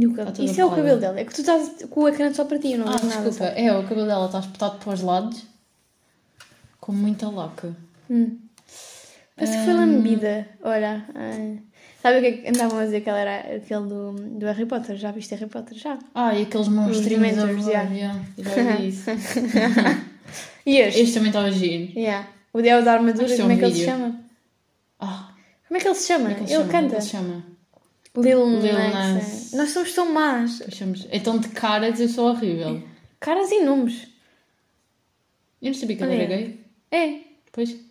E 0.00 0.06
o 0.06 0.14
cabelo? 0.14 0.44
Isso 0.44 0.60
é 0.60 0.64
o 0.64 0.70
cabelo 0.70 1.00
dela. 1.00 1.18
É 1.18 1.24
que 1.24 1.34
tu 1.34 1.40
estás 1.40 1.84
com 1.90 2.02
o 2.02 2.08
ecrã 2.08 2.32
só 2.32 2.44
para 2.44 2.58
ti, 2.58 2.72
eu 2.72 2.78
não 2.78 2.86
Ah, 2.86 2.90
nada. 2.92 3.06
desculpa, 3.06 3.32
sabe? 3.32 3.60
é, 3.60 3.72
o 3.76 3.82
cabelo 3.82 4.06
dela 4.06 4.26
está 4.26 4.38
espetado 4.38 4.78
para 4.78 4.92
os 4.94 5.00
lados 5.02 5.42
com 6.80 6.92
muita 6.92 7.28
laca. 7.28 7.74
Hum. 8.08 8.38
Parece 9.34 9.58
que 9.58 9.64
foi 9.64 9.74
lambida. 9.74 10.48
Olha. 10.62 11.04
ah, 11.14 11.56
Sabe 12.00 12.18
o 12.18 12.20
que 12.20 12.26
é 12.28 12.32
que 12.32 12.48
andavam 12.48 12.78
a 12.78 12.84
dizer 12.84 13.00
que 13.00 13.08
ela 13.10 13.18
era 13.18 13.56
aquele 13.56 13.86
do, 13.88 14.12
do 14.12 14.46
Harry 14.46 14.66
Potter? 14.66 14.96
Já 14.96 15.10
viste 15.10 15.34
Harry 15.34 15.50
Potter? 15.50 15.76
Já. 15.76 15.98
Ah, 16.14 16.32
e 16.32 16.42
aqueles 16.42 16.68
monstrinhos 16.68 17.38
a 17.38 17.46
Dementors, 17.46 17.64
voar, 17.64 17.92
yeah. 17.92 18.20
já 18.38 18.76
vi 18.76 18.86
isso. 18.88 19.10
E 20.64 20.76
este? 20.78 21.00
Este 21.00 21.14
também 21.14 21.28
estava 21.30 21.50
giro. 21.50 21.92
Yeah. 21.98 22.28
O 22.52 22.62
Diabo 22.62 22.84
da 22.84 22.92
Armadura, 22.94 23.32
é 23.32 23.36
como 23.36 23.50
é 23.50 23.54
um 23.54 23.58
que 23.58 23.64
ele 23.64 23.74
se 23.74 23.84
chama? 23.84 24.20
Ah, 25.00 25.28
Como 25.66 25.76
é 25.78 25.80
que 25.80 25.88
ele 25.88 25.94
se 25.96 26.06
chama? 26.06 26.30
é 26.30 26.32
ele, 26.34 26.40
ele 26.42 26.48
chama? 26.52 26.64
É 26.64 26.68
canta. 26.68 26.94
ele 26.94 27.02
se 27.02 27.08
chama? 27.10 27.42
Lil, 28.16 28.60
Lil 28.60 28.72
Nas. 28.72 28.94
Nas. 28.94 29.52
é. 29.52 29.56
Nós 29.56 29.70
somos 29.70 29.92
tão 29.92 30.12
más. 30.12 30.62
Achamos... 30.62 31.06
Então 31.12 31.38
de 31.38 31.48
caras 31.48 32.00
eu 32.00 32.08
sou 32.08 32.28
horrível. 32.28 32.82
Caras 33.20 33.50
e 33.50 33.60
nomes. 33.60 34.08
Eu 35.60 35.72
não 35.72 35.74
sabia 35.74 35.96
que 35.96 36.02
ele 36.04 36.14
era 36.14 36.26
gay. 36.26 36.60
É. 36.90 37.20
Pois. 37.52 37.88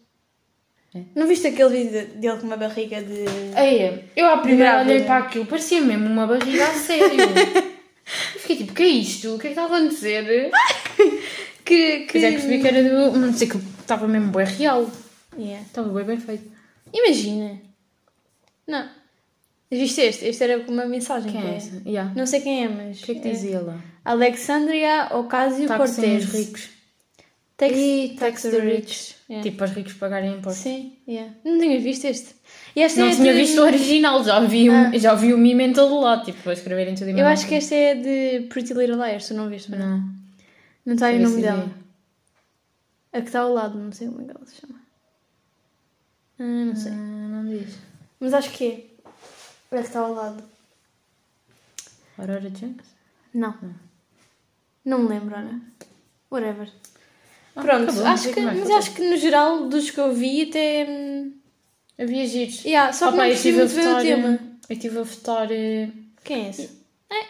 Não 1.16 1.28
viste 1.28 1.48
aquele 1.48 1.70
vídeo 1.70 2.08
dele 2.16 2.38
com 2.38 2.48
uma 2.48 2.58
barriga 2.58 3.02
de. 3.02 3.26
Ei, 3.56 4.10
eu 4.16 4.28
à 4.28 4.38
primeira 4.38 4.82
olhei 4.82 5.04
para 5.04 5.18
aquilo, 5.20 5.46
parecia 5.46 5.82
mesmo 5.82 6.08
uma 6.08 6.26
barriga 6.26 6.66
a 6.68 6.74
sério. 6.74 7.22
eu 8.34 8.40
fiquei 8.40 8.58
tipo, 8.58 8.72
o 8.72 8.76
que 8.76 8.84
é 8.84 8.88
isto? 8.88 9.36
O 9.36 9.40
que 9.40 9.48
é 9.48 9.50
que 9.54 9.60
está 9.60 9.64
a 9.64 9.66
acontecer? 9.66 10.52
Que. 11.68 12.06
que... 12.06 12.20
É 12.20 12.32
que 12.32 12.38
percebi 12.38 12.62
que 12.62 12.68
era 12.70 12.82
do. 12.82 13.20
Não 13.20 13.34
sei 13.34 13.46
que 13.50 13.58
estava 13.58 14.08
mesmo 14.08 14.32
bem 14.32 14.46
real. 14.46 14.90
Yeah. 15.38 15.66
Estava 15.66 15.90
bem 15.90 16.06
bem 16.06 16.18
feito. 16.18 16.50
Imagina. 16.94 17.60
Não. 18.66 18.90
Viste 19.70 20.02
este? 20.02 20.26
Este 20.28 20.44
era 20.46 20.64
uma 20.72 20.86
mensagem. 20.86 21.32
Quem 21.32 21.42
que 21.42 21.48
é 21.48 21.56
essa? 21.56 21.82
Yeah. 21.86 22.14
Não 22.16 22.26
sei 22.26 22.42
quem 22.42 22.64
é, 22.64 22.70
mas. 22.70 23.02
O 23.02 23.06
que 23.06 23.12
é 23.12 23.16
que 23.16 23.30
dizia 23.32 23.60
lá? 23.62 23.80
Alexandria 24.06 25.10
Ocasio-Cortez. 25.12 26.24
Táxi 26.26 26.38
ricos. 26.38 26.70
Tax, 27.58 27.74
E 27.76 28.16
tax 28.20 28.42
the 28.44 28.60
rich. 28.60 29.16
Yeah. 29.30 29.44
Tipo, 29.44 29.58
para 29.58 29.66
os 29.66 29.72
ricos 29.72 29.94
pagarem 29.94 30.32
impostos. 30.36 30.62
Sim, 30.64 30.94
yeah. 31.08 31.34
Não 31.44 31.60
tinhas 31.60 31.82
visto 31.84 32.06
este? 32.06 32.36
Este 32.76 33.00
Não 33.00 33.08
é 33.08 33.16
tinha 33.16 33.34
de- 33.34 33.40
visto 33.40 33.58
o 33.60 33.64
original, 33.64 34.24
já 34.24 34.40
vi, 34.42 34.70
o, 34.70 34.98
já 35.00 35.16
vi 35.16 35.34
o 35.34 35.38
meme 35.40 35.64
em 35.66 35.74
todo 35.74 36.00
lado, 36.00 36.24
tipo, 36.24 36.48
a 36.50 36.54
escreverem 36.54 36.94
tudo 36.94 37.10
em 37.10 37.20
Eu 37.20 37.26
acho 37.26 37.48
que 37.48 37.56
este 37.56 37.74
é 37.74 37.96
de 37.96 38.46
Pretty 38.48 38.74
Little 38.76 38.96
Liars, 39.04 39.28
tu 39.28 39.34
não 39.34 39.50
viste? 39.50 39.72
Não, 39.72 39.80
Não. 39.80 40.04
não 40.86 40.94
está 40.94 41.08
aí 41.08 41.18
o 41.18 41.24
nome 41.28 41.42
dela. 41.42 41.68
A 43.12 43.22
que 43.22 43.28
está 43.28 43.40
ao 43.40 43.52
lado, 43.52 43.78
não 43.80 43.92
sei 43.92 44.08
como 44.08 44.22
é 44.22 44.26
que 44.26 44.32
ela 44.32 44.46
se 44.46 44.62
chama. 44.62 44.80
Ah, 46.40 46.44
não 46.66 46.76
sei. 46.76 46.92
Ah, 46.92 46.96
não 46.96 47.46
diz. 47.50 47.74
Mas 48.20 48.34
acho 48.36 48.52
que 48.52 48.66
é. 48.66 48.84
Que 49.70 49.76
está 49.76 50.00
ao 50.00 50.14
lado. 50.14 50.44
Aurora 52.18 52.50
Junks? 52.50 52.88
Não. 53.34 53.56
Não 54.86 55.00
me 55.00 55.10
lembro, 55.10 55.36
olha. 55.36 55.60
Whatever. 56.32 56.72
Ah, 57.56 57.62
Pronto, 57.62 57.84
acabou, 57.84 58.04
não 58.04 58.12
acho 58.12 58.24
sei 58.24 58.34
que, 58.34 58.40
é 58.40 58.50
que 58.54 58.60
mas 58.60 58.70
acho 58.72 58.94
que 58.94 59.10
no 59.10 59.18
geral, 59.18 59.68
dos 59.70 59.90
que 59.90 60.00
eu 60.00 60.14
vi, 60.14 60.50
até. 60.50 60.86
hum, 60.90 61.34
Havia 62.00 62.28
giros. 62.28 62.64
Yeah, 62.64 62.94
só 62.94 63.08
que 63.08 63.14
Opa, 63.16 63.18
não 63.24 63.26
eu 63.26 63.34
estive 63.34 63.58
a 63.62 63.66
muito 63.66 63.76
bem 63.76 63.84
o 63.84 63.88
votar, 63.90 64.02
tema. 64.04 64.40
Eu 64.70 64.76
estive 64.76 65.00
a 65.00 65.04
votar. 65.04 65.52
eh, 65.52 65.90
Quem 66.24 66.46
é 66.46 66.50
esse? 66.50 66.70
É. 67.10 67.26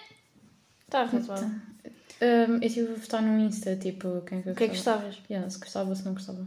Está 0.84 1.04
razoável. 1.06 1.48
um, 1.48 2.54
eu 2.56 2.64
estive 2.64 2.92
a 2.92 2.96
votar 2.96 3.22
no 3.22 3.40
Insta, 3.40 3.76
tipo, 3.78 4.22
quem 4.22 4.40
é 4.40 4.42
que 4.42 4.50
eu 4.50 4.54
O 4.54 4.56
que 4.56 4.64
é 4.66 4.68
que 4.68 4.74
gostava. 4.76 5.04
gostavas? 5.06 5.24
Yeah, 5.30 5.50
se 5.50 5.60
gostava 5.60 5.90
ou 5.90 5.96
se 5.96 6.04
não 6.06 6.14
gostava. 6.14 6.46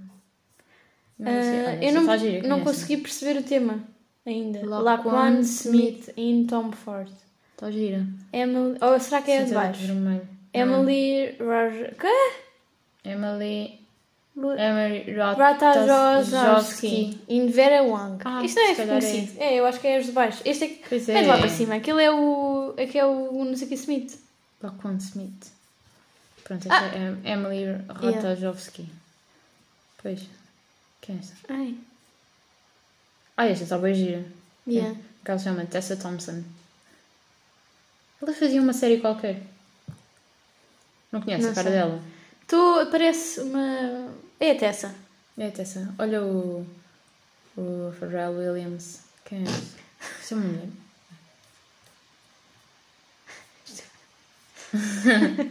Mas, 1.19 1.29
Ah, 1.35 1.41
assim, 1.41 1.61
olha, 1.63 1.85
eu 1.85 1.93
não, 1.95 2.07
tá 2.07 2.17
gira, 2.17 2.49
não 2.49 2.63
consegui 2.65 2.97
perceber 2.99 3.39
o 3.41 3.43
tema 3.43 3.83
ainda. 4.31 4.65
Laquan 4.67 5.41
Smith 5.41 6.11
in 6.17 6.47
Tom 6.47 6.73
Ford. 6.73 7.11
Está 7.55 7.71
gira. 7.71 8.07
Emily. 8.33 8.79
Ou 8.81 8.99
será 9.01 9.21
que 9.23 9.31
é 9.31 9.39
a 9.39 9.43
de 9.43 9.49
Cinta 9.49 9.61
baixo? 9.61 9.87
vermelho. 9.87 10.29
Emily 10.55 11.37
Raj... 11.39 11.95
Quê? 11.99 12.31
Emily. 13.05 13.79
Lu- 14.37 14.53
Emily 14.53 15.13
Ratajkowski. 15.15 17.19
In 17.29 17.49
Vera 17.51 17.83
Wang. 17.83 18.23
Ah, 18.25 18.43
Isto 18.45 18.61
não 18.61 18.67
é 18.67 18.71
é 18.73 18.87
conhecido. 18.87 19.33
É. 19.41 19.55
eu 19.57 19.67
acho 19.67 19.81
que 19.81 19.87
é 19.89 19.99
os 19.99 20.07
de 20.07 20.13
baixo. 20.13 20.41
Este 20.45 20.65
é, 20.65 20.69
que- 20.69 20.89
Pois 20.89 21.09
é 21.09 21.23
de 21.23 21.29
lá 21.29 21.37
é. 21.37 21.41
para 21.41 21.49
cima. 21.49 21.75
Aquele 21.77 22.03
é 22.03 22.11
o. 22.11 22.75
Aqui 22.79 22.99
é 22.99 23.05
o 23.05 23.45
não 23.45 23.57
sei 23.57 23.69
que 23.69 23.75
Smith. 23.75 24.19
Laquan 24.63 24.97
Smith. 24.97 25.53
Pronto, 26.45 26.67
Ah. 26.71 26.91
é 27.25 27.33
Emily 27.33 27.65
Ratajkowski. 27.89 28.87
Pois. 30.03 30.23
Quem 31.01 31.17
é 31.17 31.19
esta? 31.19 31.35
Ai. 31.49 31.75
Ah, 33.41 33.47
esta 33.47 33.65
está 33.65 33.79
bem 33.79 33.95
gira. 33.95 34.23
Yeah. 34.69 34.95
Que 35.25 35.31
ela 35.31 35.39
se 35.39 35.45
chama 35.45 35.65
Tessa 35.65 35.97
Thompson. 35.97 36.45
Ela 38.21 38.35
fazia 38.35 38.61
uma 38.61 38.75
série 38.75 39.01
qualquer. 39.01 39.41
Não 41.11 41.23
conhece 41.23 41.45
Não 41.45 41.53
a 41.53 41.55
cara 41.55 41.71
sei. 41.71 41.79
dela? 41.79 42.03
Tu 42.47 42.87
parece 42.91 43.41
uma. 43.41 44.11
É 44.39 44.51
a 44.51 44.55
Tessa. 44.57 44.95
É 45.39 45.47
a 45.47 45.51
Tessa. 45.51 45.95
Olha 45.99 46.23
o. 46.23 46.67
O 47.57 47.93
Pharrell 47.99 48.33
Williams. 48.37 49.01
Quem 49.25 49.39
é 49.39 49.43
esse? 49.45 49.75
Essa 50.21 50.37
mulher. 50.37 50.69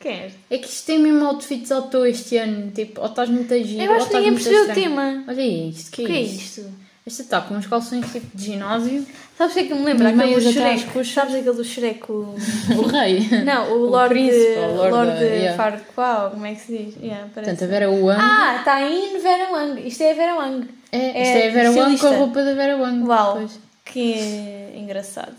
Quem 0.00 0.12
é? 0.12 0.32
É 0.48 0.56
que 0.58 0.66
isto 0.66 0.86
tem 0.86 0.98
mesmo 0.98 1.26
outfits 1.26 1.70
à 1.72 1.82
toa 1.82 2.08
este 2.08 2.38
ano. 2.38 2.70
Tipo, 2.70 3.02
ou 3.02 3.08
estás 3.08 3.28
muito 3.28 3.54
giro, 3.62 3.82
Eu 3.82 3.90
ou 3.90 3.96
acho 3.98 4.08
que 4.08 4.14
ninguém 4.16 4.32
percebeu 4.32 4.70
o 4.70 4.74
tema. 4.74 5.24
Olha 5.28 5.42
isto, 5.42 5.90
que 5.90 6.02
O 6.02 6.04
é 6.04 6.08
que 6.08 6.12
é 6.16 6.20
isto? 6.22 6.60
isto? 6.60 6.87
Esta 7.08 7.22
está 7.22 7.40
com 7.40 7.54
uns 7.54 7.66
calções 7.66 8.04
tipo 8.12 8.36
de 8.36 8.44
ginásio. 8.44 9.06
Sabes 9.38 9.52
o 9.52 9.58
que 9.58 9.64
é 9.64 9.68
que 9.68 9.74
me 9.74 9.82
lembra? 9.84 10.10
Aquele 10.10 10.34
do 10.34 10.52
Shrek. 10.52 11.04
Sabes 11.06 11.34
aquele 11.36 11.56
do 11.56 11.64
Shrek? 11.64 12.02
O... 12.12 12.34
O 12.76 12.82
rei. 12.86 13.26
Não, 13.44 13.72
o 13.72 13.86
O 13.86 13.90
Lord, 13.90 14.10
príncipe, 14.10 14.58
o 14.58 14.90
Lord 14.90 15.10
da- 15.12 15.20
yeah. 15.22 15.56
Farquaad, 15.56 16.30
como 16.34 16.44
é 16.44 16.54
que 16.54 16.60
se 16.60 16.76
diz? 16.76 16.94
Yeah, 17.02 17.28
parece. 17.34 17.50
Portanto, 17.50 17.64
a 17.64 17.66
Vera 17.66 17.90
Wang. 17.90 18.20
Ah, 18.22 18.56
está 18.58 18.82
em 18.82 19.18
Vera 19.20 19.50
Wang. 19.52 19.88
Isto 19.88 20.02
é 20.02 20.10
a 20.10 20.14
Vera 20.14 20.34
Wang. 20.36 20.68
é, 20.92 20.98
é 20.98 21.22
isto 21.22 21.36
é 21.38 21.48
a 21.48 21.52
Vera 21.52 21.70
Wang 21.72 21.98
com 21.98 22.06
a 22.08 22.16
roupa 22.16 22.42
da 22.44 22.54
Vera 22.54 22.76
Wang. 22.76 23.08
Uau, 23.08 23.32
Pois. 23.38 23.58
que 23.86 24.72
engraçado. 24.76 25.32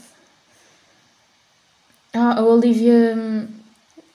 Ah, 2.14 2.40
a 2.40 2.44
Olivia 2.44 3.14
hum, 3.16 3.48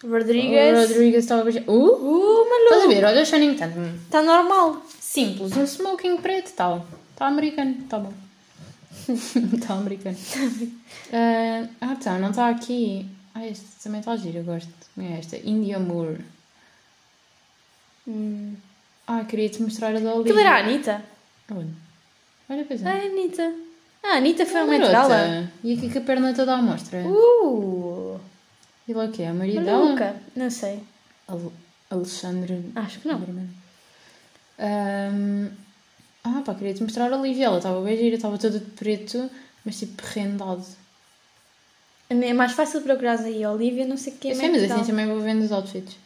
Rodrigues. 0.02 0.88
Rodrigues 0.88 1.18
estava 1.25 1.42
a 1.42 1.44
beijar. 1.44 1.62
Uh! 1.68 1.73
Uh, 1.73 2.42
Estás 2.42 2.73
a 2.73 2.75
maluco. 2.75 2.88
ver? 2.88 3.04
Olha 3.04 3.23
o 3.23 3.26
Shining 3.26 3.54
Tatum. 3.54 3.94
Está 4.06 4.23
normal. 4.23 4.82
Simples, 4.99 5.56
um 5.56 5.64
smoking 5.66 6.16
preto, 6.16 6.52
tal. 6.56 6.84
Está 7.14 7.26
americano, 7.28 7.76
está 7.85 7.99
bom. 7.99 8.12
Está 9.09 9.75
americano. 9.75 10.16
Ah, 11.12 11.68
ah, 11.80 11.97
tá, 11.97 12.18
não 12.18 12.30
está 12.30 12.49
aqui. 12.49 13.06
Ah, 13.35 13.47
este 13.47 13.64
também 13.83 14.00
está 14.00 14.16
giro, 14.16 14.38
eu 14.38 14.44
gosto. 14.44 14.68
É 14.99 15.18
esta? 15.18 15.37
India 15.37 15.78
Moore. 15.78 16.25
Hum. 18.06 18.54
Ah, 19.06 19.25
queria-te 19.25 19.62
mostrar 19.62 19.88
a 19.94 20.00
da 20.00 20.14
Olivia. 20.14 20.21
Aquilo 20.33 20.38
era 20.38 20.50
a 20.50 20.59
Anitta. 20.61 21.04
Onde? 21.50 21.73
Olha, 22.49 22.64
pois 22.64 22.83
é. 22.83 22.88
Ah, 22.88 22.94
a 22.94 23.04
Anitta. 23.06 23.54
Ah, 24.02 24.14
a 24.14 24.16
Anitta 24.16 24.44
foi 24.47 24.62
uma 24.62 24.78
garota. 24.78 25.50
E 25.62 25.73
aqui 25.75 25.90
com 25.90 25.99
a 25.99 26.02
perna 26.02 26.35
toda 26.35 26.54
à 26.54 26.62
mostra. 26.62 26.99
Uh, 27.06 28.21
E 28.88 28.92
lá 28.92 29.04
o 29.04 29.12
que 29.12 29.23
é? 29.23 29.28
A 29.28 29.35
Maria 29.35 29.62
dela? 29.62 29.85
maluca. 29.85 30.16
Não 30.37 30.50
sei. 30.50 30.83
Al 31.28 31.52
Alexandre. 31.90 32.71
Acho 32.75 33.00
que 33.00 33.09
não. 33.09 33.18
Berman. 33.18 33.49
Ah, 36.25 36.43
pá, 36.45 36.54
queria-te 36.54 36.83
mostrar 36.83 37.12
a 37.12 37.16
Olivia. 37.16 37.47
Ela 37.47 37.59
estava 37.59 37.81
bem 37.83 37.97
gira, 37.97 38.16
estava 38.16 38.38
toda 38.38 38.59
de 38.59 38.64
preto, 38.73 39.31
mas 39.64 39.78
tipo 39.78 40.02
rendado. 40.02 40.64
É 42.09 42.33
mais 42.33 42.52
fácil 42.52 42.83
procurar 42.83 43.19
aí 43.21 43.45
a 43.45 43.50
Olivia, 43.52 43.87
não 43.87 43.97
sei 43.97 44.12
o 44.12 44.16
que 44.16 44.28
é 44.28 44.35
sei, 44.35 44.50
mas 44.50 44.71
assim 44.71 44.85
também 44.85 45.07
vou 45.07 45.21
vendo 45.21 45.43
os 45.43 45.52
outfits. 45.52 45.97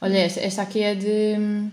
Olha, 0.00 0.18
esta, 0.18 0.40
esta 0.40 0.62
aqui 0.62 0.82
é 0.82 0.94
de. 0.94 1.70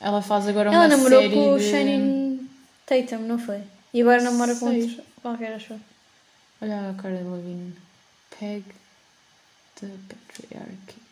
Ela 0.00 0.22
faz 0.22 0.48
agora 0.48 0.70
uma 0.70 0.84
Ela 0.84 0.88
namorou 0.88 1.20
série 1.20 1.34
com 1.34 1.52
o 1.52 1.58
de... 1.58 1.70
Shannon 1.70 2.38
Tatum, 2.86 3.22
não 3.26 3.38
foi? 3.38 3.62
E 3.94 4.00
agora 4.00 4.22
namora 4.22 4.54
com 4.54 4.66
outro 4.66 5.02
qualquer, 5.20 5.54
acho. 5.54 5.74
Olha 6.60 6.90
a 6.90 6.94
cara 6.94 7.16
da 7.16 7.30
Lavigne. 7.30 7.74
Peg 8.38 8.64
the 9.80 9.88
Patriarchy. 10.08 11.02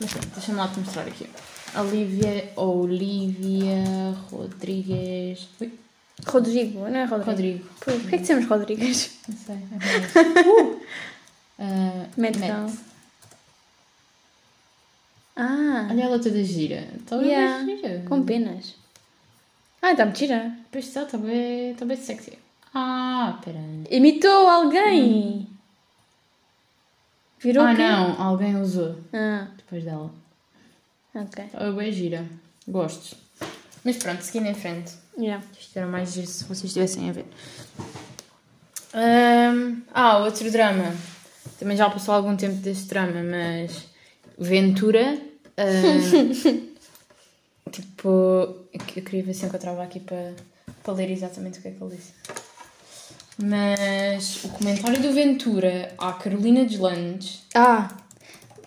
Mas 0.00 0.12
deixa-me 0.12 0.58
lá 0.58 0.68
te 0.68 0.80
mostrar 0.80 1.06
aqui. 1.06 1.28
Olivia, 1.76 2.52
Olivia 2.56 4.14
Rodrigues. 4.30 5.48
Ui, 5.60 5.72
Rodrigo, 6.26 6.78
não 6.88 6.96
é 6.96 7.04
Rodrigo? 7.04 7.30
Rodrigo. 7.30 7.64
Pois, 7.84 7.96
Porquê 8.00 8.14
é 8.14 8.18
que 8.18 8.22
dizemos 8.22 8.46
Rodrigues? 8.46 9.18
Não 9.28 9.36
sei. 9.36 9.56
é 11.58 11.62
uh, 11.62 12.08
Met. 12.20 12.38
Gala. 12.38 12.72
Ah, 15.36 15.88
Olha 15.90 16.02
ela 16.04 16.18
toda 16.20 16.42
gira. 16.44 16.86
Está 16.96 17.18
bem 17.18 17.28
Yeah. 17.28 17.64
gira. 17.64 18.04
com 18.08 18.22
penas. 18.22 18.74
Ah, 19.82 19.90
está 19.92 20.04
muito 20.04 20.18
gira. 20.18 20.56
Pois 20.70 20.86
está, 20.86 21.02
está 21.02 21.18
bem, 21.18 21.72
está 21.72 21.84
bem 21.84 21.96
sexy. 21.96 22.38
Ah, 22.72 23.38
pera. 23.44 23.58
Imitou 23.90 24.48
alguém. 24.48 25.48
Virou 27.40 27.64
Ah, 27.64 27.74
não, 27.74 28.22
alguém 28.22 28.56
usou 28.60 28.96
Ah, 29.12 29.48
depois 29.56 29.84
dela. 29.84 30.10
Ok. 31.14 31.44
Está 31.44 31.70
bem 31.72 31.92
gira. 31.92 32.26
Gosto. 32.66 33.16
Mas 33.84 33.96
pronto, 33.96 34.22
seguindo 34.22 34.46
em 34.48 34.54
frente. 34.54 34.92
Yeah. 35.18 35.44
Isto 35.58 35.76
era 35.78 35.86
mais 35.86 36.12
giro 36.12 36.26
se 36.26 36.44
vocês 36.44 36.64
estivessem 36.64 37.10
a 37.10 37.12
ver. 37.12 37.26
Ahm, 38.94 39.82
ah, 39.92 40.18
outro 40.18 40.50
drama. 40.50 40.94
Também 41.58 41.76
já 41.76 41.88
passou 41.90 42.14
algum 42.14 42.36
tempo 42.36 42.56
deste 42.56 42.86
drama, 42.86 43.22
mas 43.22 43.84
Ventura. 44.38 45.18
ahm, 45.56 46.64
tipo, 47.70 48.08
eu 48.08 48.80
eu 48.96 49.02
queria 49.02 49.22
ver 49.22 49.34
se 49.34 49.46
encontrava 49.46 49.82
aqui 49.82 50.00
para, 50.00 50.34
para 50.82 50.94
ler 50.94 51.10
exatamente 51.10 51.58
o 51.58 51.62
que 51.62 51.68
é 51.68 51.70
que 51.72 51.82
ele 51.82 51.96
disse. 51.96 52.12
Mas 53.36 54.44
o 54.44 54.48
comentário 54.50 55.00
do 55.02 55.12
Ventura 55.12 55.92
à 55.98 56.12
Carolina 56.12 56.64
Deslandes. 56.64 57.42
Ah, 57.54 57.88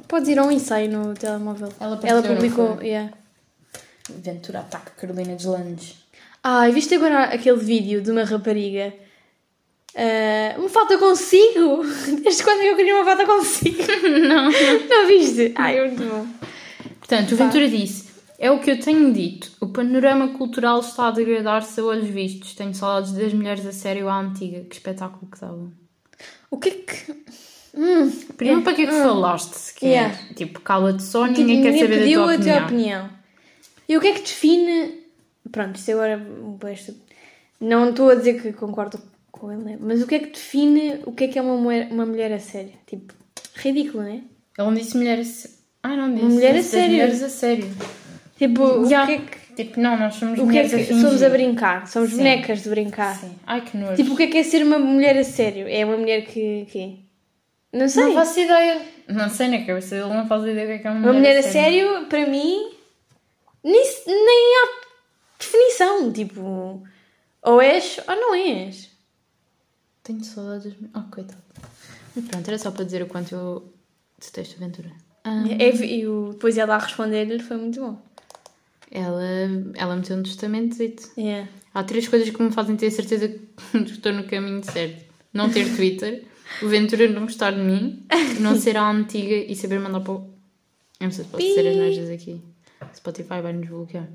podes 0.08 0.30
ir 0.30 0.40
a 0.40 0.44
um 0.44 0.52
ensaio 0.52 0.90
no 0.90 1.14
telemóvel. 1.14 1.70
Ela 1.80 2.00
Ela 2.04 2.22
publicou, 2.22 2.82
yeah. 2.82 3.12
Ventura 4.10 4.60
ataca 4.60 4.92
Carolina 4.92 5.36
Deslandes. 5.36 5.96
Ah, 6.44 6.68
e 6.68 6.72
viste 6.72 6.96
agora 6.96 7.26
aquele 7.26 7.58
vídeo 7.58 8.02
de 8.02 8.12
uma 8.12 8.24
rapariga? 8.24 8.94
Ah, 9.96 10.56
uma 10.58 10.70
foto 10.70 10.98
consigo? 10.98 11.84
Desde 12.24 12.44
quando 12.44 12.62
é 12.62 12.72
eu 12.72 12.76
queria 12.76 12.96
uma 12.96 13.06
foto 13.06 13.26
consigo? 13.26 13.84
Não. 14.28 14.50
Não 14.90 15.08
viste? 15.08 15.54
Ai, 15.56 15.78
é 15.78 15.88
muito 15.88 16.04
bom. 16.04 16.28
Portanto, 17.00 17.32
o 17.34 17.36
Ventura 17.36 17.68
disse: 17.70 18.10
É 18.38 18.52
o 18.52 18.60
que 18.60 18.72
eu 18.72 18.80
tenho 18.80 19.12
dito. 19.12 19.52
O 19.60 19.68
panorama 19.68 20.30
cultural 20.38 20.80
está 20.80 21.08
a 21.08 21.12
degradar-se 21.12 21.80
a 21.80 21.84
olhos 21.84 22.08
vistos. 22.08 22.54
Tenho 22.54 22.74
saudades 22.74 23.14
das 23.14 23.34
mulheres 23.34 23.66
a 23.66 23.72
sério 23.72 24.08
à 24.08 24.20
antiga. 24.20 24.62
Que 24.66 24.76
espetáculo 24.76 25.30
que 25.32 25.40
dava. 25.40 25.72
O 26.50 26.58
que 26.58 26.70
é 26.70 26.72
que. 26.72 27.26
Hum, 27.78 28.12
Primeiro, 28.36 28.62
para 28.64 28.74
que 28.74 28.82
é 28.84 28.86
que 28.88 28.92
falaste 28.92 29.54
sequer? 29.54 29.88
Yeah. 29.88 30.18
Tipo, 30.36 30.60
cala-te 30.62 31.04
só, 31.04 31.28
tipo, 31.28 31.40
ninguém 31.42 31.62
quer 31.62 31.72
ninguém 31.72 31.82
saber 31.88 32.00
pediu 32.00 32.20
da 32.20 32.26
tua 32.26 32.34
a 32.34 32.38
tua 32.38 32.66
opinião. 32.66 32.66
opinião. 33.06 33.10
E 33.88 33.98
o 33.98 34.02
que 34.02 34.08
é 34.08 34.14
que 34.14 34.22
define. 34.22 35.04
Pronto, 35.52 35.76
isto 35.78 35.92
agora. 35.92 36.14
é 36.14 36.94
Não 37.62 37.90
estou 37.90 38.10
a 38.10 38.16
dizer 38.16 38.42
que 38.42 38.52
concordo 38.54 39.00
com 39.32 39.52
ele, 39.52 39.64
né? 39.64 39.78
mas 39.80 40.02
o 40.02 40.08
que 40.08 40.16
é 40.16 40.20
que 40.20 40.28
define 40.32 41.00
o 41.06 41.12
que 41.12 41.26
é 41.26 41.28
que 41.28 41.38
é 41.38 41.42
uma 41.42 41.56
mulher, 41.56 41.88
uma 41.92 42.06
mulher 42.06 42.34
a 42.34 42.40
sério? 42.40 42.72
Tipo, 42.88 43.14
ridículo, 43.56 44.04
não 44.04 44.10
é? 44.10 44.14
Ele 44.16 44.24
não 44.58 44.74
disse 44.74 44.98
mulher 44.98 45.20
a 45.20 45.24
sério. 45.24 45.58
Ah, 45.84 45.96
não 45.96 46.14
disse. 46.14 46.26
mulher 46.26 46.52
a 46.56 46.58
Disse 46.58 46.70
sério. 46.70 46.90
mulheres 46.92 47.24
a 47.24 47.30
sério. 47.30 47.70
Tipo, 48.38 48.86
Já. 48.88 49.04
o 49.04 49.08
que 49.08 49.14
é 49.14 49.18
que. 49.20 49.48
Tipo, 49.64 49.80
não, 49.80 49.98
nós 49.98 50.14
somos 50.16 50.34
O 50.34 50.44
que 50.48 50.58
é 50.58 50.64
mulheres 50.64 50.88
que 50.88 50.94
a 50.94 51.02
somos 51.02 51.24
a 51.24 51.30
brincar? 51.30 51.88
Somos 51.88 52.10
Sim. 52.12 52.18
bonecas 52.18 52.64
de 52.64 52.70
brincar. 52.70 53.16
Sim. 53.16 53.32
Ai, 53.46 53.62
que 53.62 53.78
nojo. 53.78 53.96
Tipo, 53.96 54.14
o 54.14 54.18
que 54.18 54.24
é 54.24 54.28
que 54.28 54.38
é 54.38 54.44
ser 54.44 54.64
uma 54.64 54.78
mulher 54.78 55.18
a 55.18 55.24
sério? 55.24 55.66
É 55.68 55.84
uma 55.86 55.98
mulher 55.98 56.26
que. 56.26 56.68
que... 56.72 57.00
Não 57.74 57.88
sei. 57.88 58.04
Não 58.06 58.14
faço 58.14 58.40
ideia. 58.40 58.82
Não 59.08 59.30
sei 59.30 59.48
na 59.50 59.66
cabeça 59.66 59.96
dele, 59.96 60.14
não 60.14 60.28
faço 60.28 60.48
ideia 60.48 60.66
do 60.66 60.70
que 60.70 60.74
é 60.74 60.78
que 60.80 60.88
é 60.88 60.92
uma 60.92 61.00
Uma 61.00 61.14
mulher 61.14 61.38
a 61.38 61.44
sério, 61.44 62.06
para 62.08 62.26
mim, 62.28 62.72
nem, 63.64 63.84
nem 64.08 64.56
há 64.58 64.82
definição. 65.40 66.12
Tipo, 66.12 66.84
ou 67.42 67.62
és 67.62 68.00
ou 68.08 68.16
não 68.16 68.36
és. 68.36 68.90
Tenho 70.04 70.24
saudades. 70.24 70.74
Oh, 70.96 71.02
coitado. 71.12 71.42
Mas 72.16 72.26
pronto, 72.26 72.48
era 72.48 72.58
só 72.58 72.72
para 72.72 72.86
dizer 72.86 73.02
o 73.04 73.08
quanto 73.08 73.36
eu 73.36 73.74
detesto 74.20 74.56
a 74.56 74.58
aventura. 74.66 74.92
Ah, 75.24 75.44
É, 75.60 75.70
e 75.86 76.08
o, 76.08 76.30
depois 76.32 76.58
ela 76.58 76.76
a 76.76 76.80
responder-lhe 76.80 77.40
foi 77.40 77.58
muito 77.58 77.80
bom. 77.82 78.02
ela, 78.90 79.22
ela 79.76 79.96
meteu 79.96 80.16
um 80.18 80.24
testamento 80.24 80.78
dito. 80.78 81.10
Yeah. 81.18 81.48
Há 81.74 81.84
três 81.84 82.08
coisas 82.08 82.30
que 82.30 82.42
me 82.42 82.52
fazem 82.52 82.76
ter 82.78 82.90
certeza 82.92 83.28
que 83.28 83.78
estou 83.78 84.14
no 84.14 84.24
caminho 84.24 84.64
certo. 84.64 85.06
Não 85.34 85.50
ter 85.52 85.76
Twitter, 85.76 86.24
o 86.62 86.68
Ventura 86.68 87.08
não 87.08 87.24
gostar 87.24 87.52
de 87.52 87.60
mim, 87.60 88.06
não 88.40 88.56
ser 88.56 88.78
a 88.78 88.90
antiga 88.90 89.36
e 89.36 89.56
saber 89.56 89.80
mandar 89.80 90.02
para 90.02 90.14
o... 90.14 90.34
Eu 91.00 91.06
não 91.06 91.12
sei 91.12 91.24
se 91.26 91.30
posso 91.30 91.44
dizer 91.44 91.68
as 91.68 91.76
nejas 91.76 92.10
aqui. 92.10 92.42
Spotify 92.96 93.42
vai 93.42 93.54
nos 93.54 93.70
bloquear. 93.70 94.08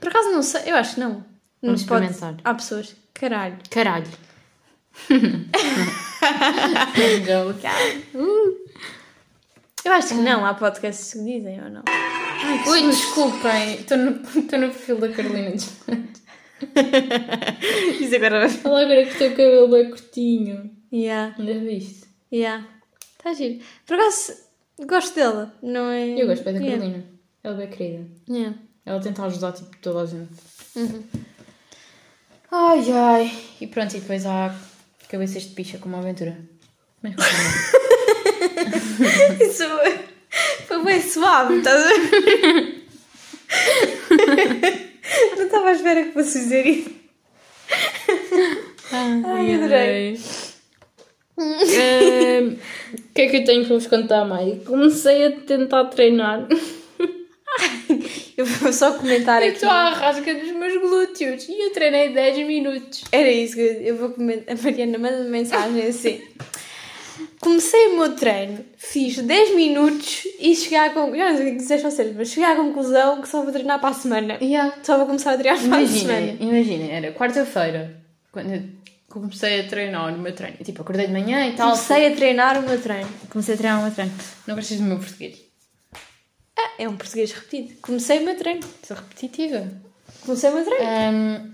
Por 0.00 0.08
acaso 0.08 0.30
não 0.30 0.42
sei, 0.42 0.62
eu 0.66 0.76
acho 0.76 0.94
que 0.94 1.00
não. 1.00 1.10
Não 1.10 1.24
Vamos 1.62 1.84
pode. 1.84 2.06
experimentar. 2.06 2.40
Há 2.44 2.54
pessoas. 2.54 2.96
Caralho. 3.14 3.56
Caralho. 3.70 4.08
Eu 9.84 9.92
acho 9.92 10.08
que 10.08 10.14
não, 10.14 10.44
há 10.44 10.54
podcasts 10.54 11.12
que 11.12 11.18
dizem 11.20 11.62
ou 11.62 11.70
não. 11.70 11.82
Ui, 12.68 12.82
desculpem. 12.82 13.74
Estou 13.74 13.96
no, 13.96 14.10
estou 14.22 14.58
no 14.58 14.68
perfil 14.68 14.98
da 14.98 15.08
Carolina. 15.08 15.54
Isso 18.00 18.14
agora. 18.16 18.48
Olha 18.64 18.84
agora 18.84 19.06
que 19.06 19.14
o 19.14 19.18
teu 19.18 19.30
cabelo 19.30 19.76
é 19.76 19.84
curtinho. 19.84 20.70
Yeah, 20.92 21.34
Ainda 21.38 21.58
viste? 21.60 22.06
yeah. 22.32 22.66
Está 23.18 23.32
giro. 23.34 23.62
Por 23.86 23.94
acaso, 23.94 24.34
gosto 24.86 25.14
dela, 25.14 25.54
não 25.62 25.88
é? 25.90 26.20
Eu 26.20 26.26
gosto 26.26 26.44
bem 26.44 26.54
da 26.54 26.60
Yeah. 26.60 26.78
Carolina. 26.82 27.04
Ela 27.44 27.54
é 27.54 27.56
bem 27.66 27.70
querida. 27.76 28.06
Yeah. 28.28 28.56
Ela 28.84 29.00
tenta 29.00 29.24
ajudar 29.24 29.52
tipo, 29.52 29.76
toda 29.78 30.02
a 30.02 30.06
gente. 30.06 30.32
Uhum. 30.76 31.02
Ai 32.50 32.92
ai. 32.92 33.32
E 33.60 33.66
pronto, 33.66 33.96
e 33.96 34.00
depois 34.00 34.26
há 34.26 34.54
cabeças 35.08 35.44
de 35.44 35.50
picha 35.54 35.78
como 35.78 35.96
a 35.96 36.00
aventura. 36.00 36.38
Mas. 37.02 37.14
Isso 39.40 39.64
foi 40.66 40.84
bem 40.84 41.00
suave, 41.00 41.58
estás 41.58 41.84
a 41.84 41.88
ver? 41.88 42.82
Não 45.36 45.44
estava 45.44 45.68
à 45.68 45.72
espera 45.72 46.04
que 46.04 46.12
fosse 46.12 46.38
dizer 46.40 46.66
isso. 46.66 46.90
Ai, 48.92 49.54
adorei. 49.54 50.20
Ahm, 51.38 52.56
O 52.94 53.14
que 53.14 53.22
é 53.22 53.28
que 53.28 53.36
eu 53.38 53.44
tenho 53.44 53.64
para 53.66 53.74
vos 53.74 53.86
contar 53.86 54.24
mais? 54.24 54.62
Comecei 54.64 55.26
a 55.26 55.30
tentar 55.32 55.84
treinar. 55.86 56.46
Eu 58.36 58.46
vou 58.46 58.72
só 58.72 58.92
comentar 58.94 59.42
Eu 59.42 59.48
aqui. 59.48 59.56
estou 59.56 59.70
à 59.70 59.90
rasca 59.90 60.34
dos 60.34 60.50
meus 60.52 60.80
glúteos 60.80 61.46
e 61.48 61.66
eu 61.66 61.72
treinei 61.72 62.08
10 62.12 62.46
minutos. 62.46 63.04
Era 63.12 63.30
isso 63.30 63.54
que 63.54 63.60
eu, 63.60 63.72
eu 63.82 63.96
vou 63.96 64.10
comentar. 64.10 64.56
A 64.56 64.62
Mariana 64.62 64.98
manda 64.98 65.16
uma 65.18 65.24
mensagem 65.28 65.86
assim. 65.86 66.20
Comecei 67.40 67.88
o 67.88 67.96
meu 67.98 68.14
treino, 68.16 68.64
fiz 68.76 69.16
10 69.18 69.54
minutos 69.54 70.26
e 70.40 70.54
cheguei 70.56 70.78
à 70.78 70.90
conclusão. 70.90 71.18
Já 71.18 71.30
não 71.30 71.36
sei 71.36 71.46
o 71.46 71.50
que 71.50 71.56
disseste 71.56 71.90
sério, 71.90 72.14
mas 72.16 72.28
cheguei 72.28 72.48
à 72.48 72.56
conclusão 72.56 73.20
que 73.20 73.28
só 73.28 73.42
vou 73.42 73.52
treinar 73.52 73.80
para 73.80 73.90
a 73.90 73.94
semana. 73.94 74.38
Só 74.82 74.96
vou 74.96 75.06
começar 75.06 75.32
a 75.32 75.36
treinar 75.38 75.60
para 75.68 75.78
a 75.78 75.86
semana. 75.86 76.36
Imaginem, 76.40 76.90
era 76.90 77.12
quarta-feira, 77.12 77.96
quando 78.32 78.52
eu 78.54 78.62
comecei 79.20 79.60
a 79.60 79.68
treinar 79.68 80.12
no 80.12 80.18
meu 80.18 80.34
treino. 80.34 80.56
Tipo, 80.64 80.82
acordei 80.82 81.06
de 81.06 81.12
manhã 81.12 81.46
e 81.46 81.54
tal. 81.54 81.70
Comecei 81.72 82.12
a 82.12 82.16
treinar 82.16 82.58
o 82.58 82.62
meu 82.62 82.80
treino. 82.80 83.08
comecei 83.30 83.54
a 83.54 83.58
treinar 83.58 83.80
o 83.80 83.82
meu 83.82 83.92
treino. 83.92 84.12
Não 84.46 84.54
gostas 84.54 84.78
do 84.78 84.84
meu 84.84 84.98
português? 84.98 85.38
Ah, 86.58 86.70
é 86.78 86.88
um 86.88 86.96
português 86.96 87.32
repetido. 87.32 87.74
Comecei 87.80 88.18
o 88.20 88.24
meu 88.24 88.36
treino. 88.36 88.60
Sou 88.82 88.96
repetitiva. 88.96 89.68
Comecei 90.24 90.50
o 90.50 90.54
meu 90.54 90.64
treino. 90.64 90.86
Ahm, 90.86 91.52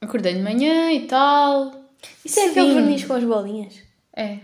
acordei 0.00 0.34
de 0.34 0.40
manhã 0.40 0.92
e 0.92 1.06
tal. 1.06 1.72
Isso 2.24 2.40
é 2.40 2.46
aquele 2.46 2.68
Sim. 2.68 2.74
verniz 2.74 3.04
com 3.04 3.12
as 3.14 3.24
bolinhas. 3.24 3.74
É, 4.16 4.38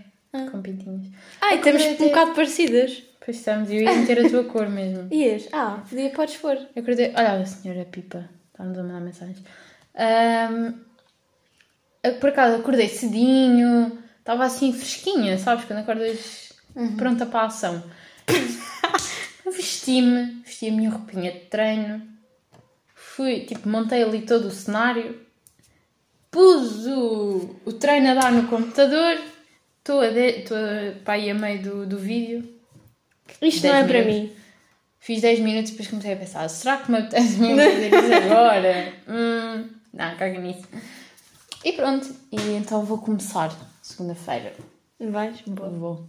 com 0.50 0.60
pintinhos. 0.62 1.08
Ah, 1.40 1.54
e 1.54 1.58
estamos 1.58 1.82
até- 1.82 2.04
um 2.04 2.08
bocado 2.08 2.32
parecidas. 2.34 3.02
Pois 3.24 3.38
estamos, 3.38 3.70
eu 3.70 3.80
ia 3.80 3.92
meter 3.92 4.24
a 4.24 4.30
tua 4.30 4.44
cor 4.44 4.68
mesmo. 4.68 5.08
Ias? 5.12 5.48
Ah, 5.52 5.82
podia, 5.88 6.10
podes 6.10 6.36
pôr. 6.36 6.56
Eu 6.76 6.82
acordei. 6.82 7.12
Olha 7.16 7.32
a 7.32 7.44
senhora 7.46 7.84
Pipa, 7.84 8.28
está-nos 8.52 8.78
a 8.78 8.82
mandar 8.82 9.00
mensagens. 9.00 9.42
Eu, 9.94 10.74
por 12.12 12.30
acaso 12.30 12.56
acordei 12.56 12.88
cedinho, 12.88 13.98
estava 14.18 14.44
assim 14.44 14.72
fresquinha, 14.72 15.38
sabes? 15.38 15.64
Quando 15.64 15.80
acordas 15.80 16.52
pronta 16.96 17.26
para 17.26 17.40
a 17.40 17.46
ação. 17.46 17.82
Vesti-me, 19.44 20.42
vesti 20.44 20.68
a 20.68 20.72
minha 20.72 20.90
roupinha 20.90 21.30
de 21.30 21.40
treino, 21.40 22.02
fui, 22.94 23.40
tipo, 23.40 23.68
montei 23.68 24.02
ali 24.02 24.22
todo 24.22 24.48
o 24.48 24.50
cenário, 24.50 25.20
pus 26.30 26.86
o, 26.86 27.56
o 27.64 27.72
treino 27.72 28.10
a 28.10 28.14
dar 28.14 28.32
no 28.32 28.48
computador, 28.48 29.18
estou 29.78 30.00
a, 30.00 30.08
de, 30.08 30.40
estou 30.40 30.56
a, 30.56 31.00
para 31.04 31.14
aí 31.14 31.30
a 31.30 31.34
meio 31.34 31.62
do, 31.62 31.86
do 31.86 31.98
vídeo. 31.98 32.56
Isto 33.40 33.62
10 33.62 33.74
não 33.74 33.80
é 33.80 33.84
para 33.84 33.98
minutos. 34.04 34.30
mim. 34.30 34.36
Fiz 34.98 35.20
10 35.22 35.40
minutos 35.40 35.70
e 35.70 35.72
depois 35.72 35.88
comecei 35.88 36.12
a 36.12 36.16
pensar: 36.16 36.48
será 36.48 36.78
que 36.78 36.90
me 36.90 36.98
apetece 36.98 37.38
mesmo 37.38 37.56
fazer 37.56 37.94
isso 37.94 38.14
agora? 38.32 38.92
hum, 39.08 39.68
não, 39.92 40.16
caga 40.16 40.38
nisso. 40.40 40.68
E 41.66 41.72
pronto, 41.72 42.06
e 42.30 42.36
então 42.52 42.84
vou 42.84 42.98
começar 42.98 43.50
segunda-feira. 43.82 44.54
Vais? 45.00 45.40
Boa. 45.42 45.68
Vou. 45.68 46.04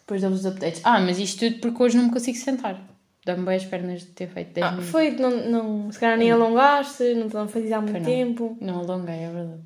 Depois 0.00 0.22
dou 0.22 0.30
os 0.30 0.46
updates. 0.46 0.80
Ah, 0.84 1.00
mas 1.00 1.18
isto 1.18 1.40
tudo 1.50 1.58
porque 1.60 1.82
hoje 1.82 1.96
não 1.96 2.04
me 2.04 2.12
consigo 2.12 2.38
sentar. 2.38 2.80
Dá-me 3.26 3.44
bem 3.44 3.56
as 3.56 3.64
pernas 3.64 4.02
de 4.02 4.06
ter 4.08 4.28
feito 4.28 4.52
10 4.52 4.66
Ah, 4.66 4.70
minutos. 4.70 4.90
foi, 4.90 5.10
não, 5.12 5.30
não, 5.48 5.90
se 5.90 5.98
calhar 5.98 6.16
nem 6.16 6.30
alongaste, 6.30 7.12
não 7.14 7.28
te 7.28 7.34
não 7.34 7.48
fazes 7.48 7.72
há 7.72 7.80
muito 7.80 7.98
não. 7.98 8.04
tempo. 8.04 8.56
Não 8.60 8.78
alonguei, 8.80 9.14
é 9.16 9.30
verdade. 9.32 9.62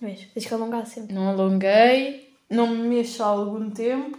Vês, 0.00 0.26
tens 0.34 0.46
que 0.46 0.54
alongar 0.54 0.84
sempre. 0.86 1.14
Não 1.14 1.28
alonguei, 1.28 2.34
não 2.50 2.66
me 2.66 2.88
mexo 2.88 3.22
há 3.22 3.26
algum 3.26 3.70
tempo. 3.70 4.18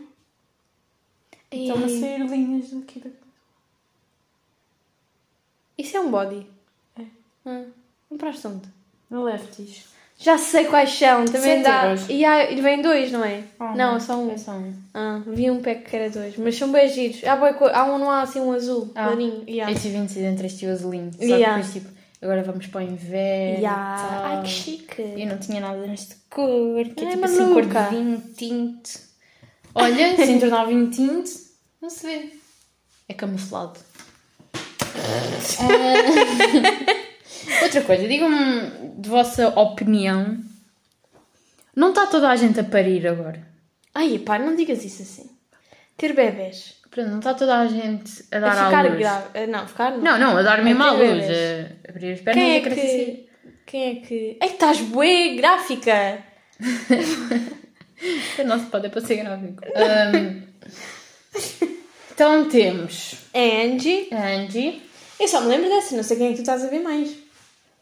E- 1.52 1.68
Estão 1.68 1.84
a 1.84 1.90
sair 1.90 2.26
linhas 2.26 2.72
daqui 2.72 3.00
da 3.02 3.10
Isso 5.78 5.98
é 5.98 6.00
um 6.00 6.10
body. 6.10 6.48
É. 6.98 7.04
Ah, 7.46 7.66
compraste 8.08 8.48
onde? 8.48 8.68
No 9.10 9.24
Lefties. 9.24 9.92
Já 10.24 10.38
sei 10.38 10.64
quais 10.66 10.90
são, 10.98 11.26
também 11.26 11.42
Sete 11.42 11.64
dá. 11.64 11.86
euros. 11.88 12.06
E 12.10 12.24
há, 12.24 12.50
e 12.50 12.62
vem 12.62 12.82
dois, 12.82 13.12
não 13.12 13.26
é? 13.26 13.44
Ah, 13.60 13.76
não, 13.76 13.98
é 13.98 14.00
só 14.00 14.16
um. 14.18 14.32
É 14.32 14.38
só 14.38 14.54
um. 14.54 14.74
Ah, 14.94 15.22
vi 15.28 15.52
um 15.52 15.62
pack 15.62 15.82
que 15.90 15.96
era 15.98 16.10
dois, 16.10 16.38
mas 16.38 16.56
são 16.56 16.72
bem 16.72 16.88
giros. 16.88 17.22
Há, 17.26 17.36
co- 17.54 17.68
há 17.68 17.84
um, 17.84 17.98
não 17.98 18.10
há 18.10 18.22
assim 18.22 18.40
um 18.40 18.54
azul, 18.54 18.90
Ah, 18.96 19.08
clarinho. 19.08 19.44
Yeah. 19.48 19.74
Eu 19.74 19.78
tive 19.78 19.98
indeciso 19.98 20.26
entre 20.26 20.48
este 20.48 20.64
e 20.64 20.70
o 20.70 20.72
azulinho. 20.72 21.12
Só 21.14 21.22
Yeah. 21.24 21.58
depois, 21.58 21.74
tipo, 21.74 21.90
agora 22.22 22.42
vamos 22.42 22.68
para 22.68 22.80
o 22.80 22.84
inverno. 22.86 23.60
Yeah. 23.60 23.98
tal. 23.98 24.26
Ai 24.38 24.42
que 24.44 24.50
chique. 24.50 25.02
Eu 25.02 25.28
não 25.28 25.38
tinha 25.40 25.60
nada 25.60 25.86
nesta 25.86 26.16
cor, 26.30 26.86
que 26.96 27.04
é 27.04 27.08
Ai, 27.08 27.14
tipo 27.16 27.26
assim, 27.26 27.54
cor 27.54 27.66
maluca. 27.66 27.82
de 27.90 27.96
vinho 27.98 28.24
tinto. 28.38 28.90
Olha, 29.76 30.16
se 30.16 30.32
entornar 30.32 30.68
vinho 30.68 30.90
tinto, 30.90 31.32
não 31.82 31.90
se 31.90 32.08
vê. 32.08 32.30
É 33.10 33.14
camuflado. 33.14 33.78
Outra 37.62 37.82
coisa, 37.82 38.08
digam-me 38.08 38.92
de 38.98 39.10
vossa 39.10 39.50
opinião. 39.60 40.38
Não 41.76 41.90
está 41.90 42.08
toda 42.08 42.30
a 42.30 42.36
gente 42.36 42.60
a 42.60 42.64
parir 42.64 43.08
agora? 43.08 43.46
Ai, 43.96 44.20
pá, 44.20 44.38
não 44.40 44.56
digas 44.56 44.84
isso 44.86 45.02
assim. 45.02 45.30
Ter 45.98 46.14
bebés. 46.14 46.76
Pronto, 46.90 47.10
não 47.10 47.18
está 47.20 47.34
toda 47.34 47.58
a 47.60 47.68
gente 47.68 48.24
a 48.32 48.38
A 48.38 48.40
dar 48.40 48.52
à 48.58 48.66
ficar 48.66 48.86
luz? 48.86 48.98
grávida. 49.00 49.48
Não, 49.48 49.68
ficar 49.68 49.92
não. 49.92 50.00
Não, 50.02 50.20
não, 50.20 50.38
a 50.38 50.42
dar 50.44 50.64
mesmo 50.64 50.84
A 50.84 50.88
à 50.88 50.92
luz. 50.92 51.24
A 51.26 51.90
abrir 51.90 52.14
as 52.14 52.22
pernas 52.22 52.44
Quem 52.44 52.52
é 52.54 52.58
e 52.58 52.62
crescer. 52.62 53.06
que. 53.06 53.30
Quem 53.66 53.84
é 53.84 53.96
que. 54.06 54.38
Ei, 54.42 54.50
estás 54.50 54.80
bué 54.82 55.36
gráfica! 55.36 56.24
O 58.38 58.44
nosso 58.44 58.66
pode 58.66 58.88
é 58.88 58.90
para 58.90 59.00
ser 59.00 59.16
gráfico. 59.24 59.64
Ahm, 59.76 60.42
então 62.12 62.50
temos 62.50 63.16
É 63.34 63.64
Angie. 63.66 64.10
a 64.12 64.28
Angie. 64.36 64.82
Eu 65.20 65.28
só 65.28 65.40
me 65.42 65.48
lembro 65.48 65.70
dessa, 65.70 65.96
não 65.96 66.04
sei 66.04 66.18
quem 66.18 66.28
é 66.28 66.30
que 66.32 66.36
tu 66.38 66.42
estás 66.42 66.64
a 66.66 66.68
ver 66.68 66.82
mais. 66.82 67.16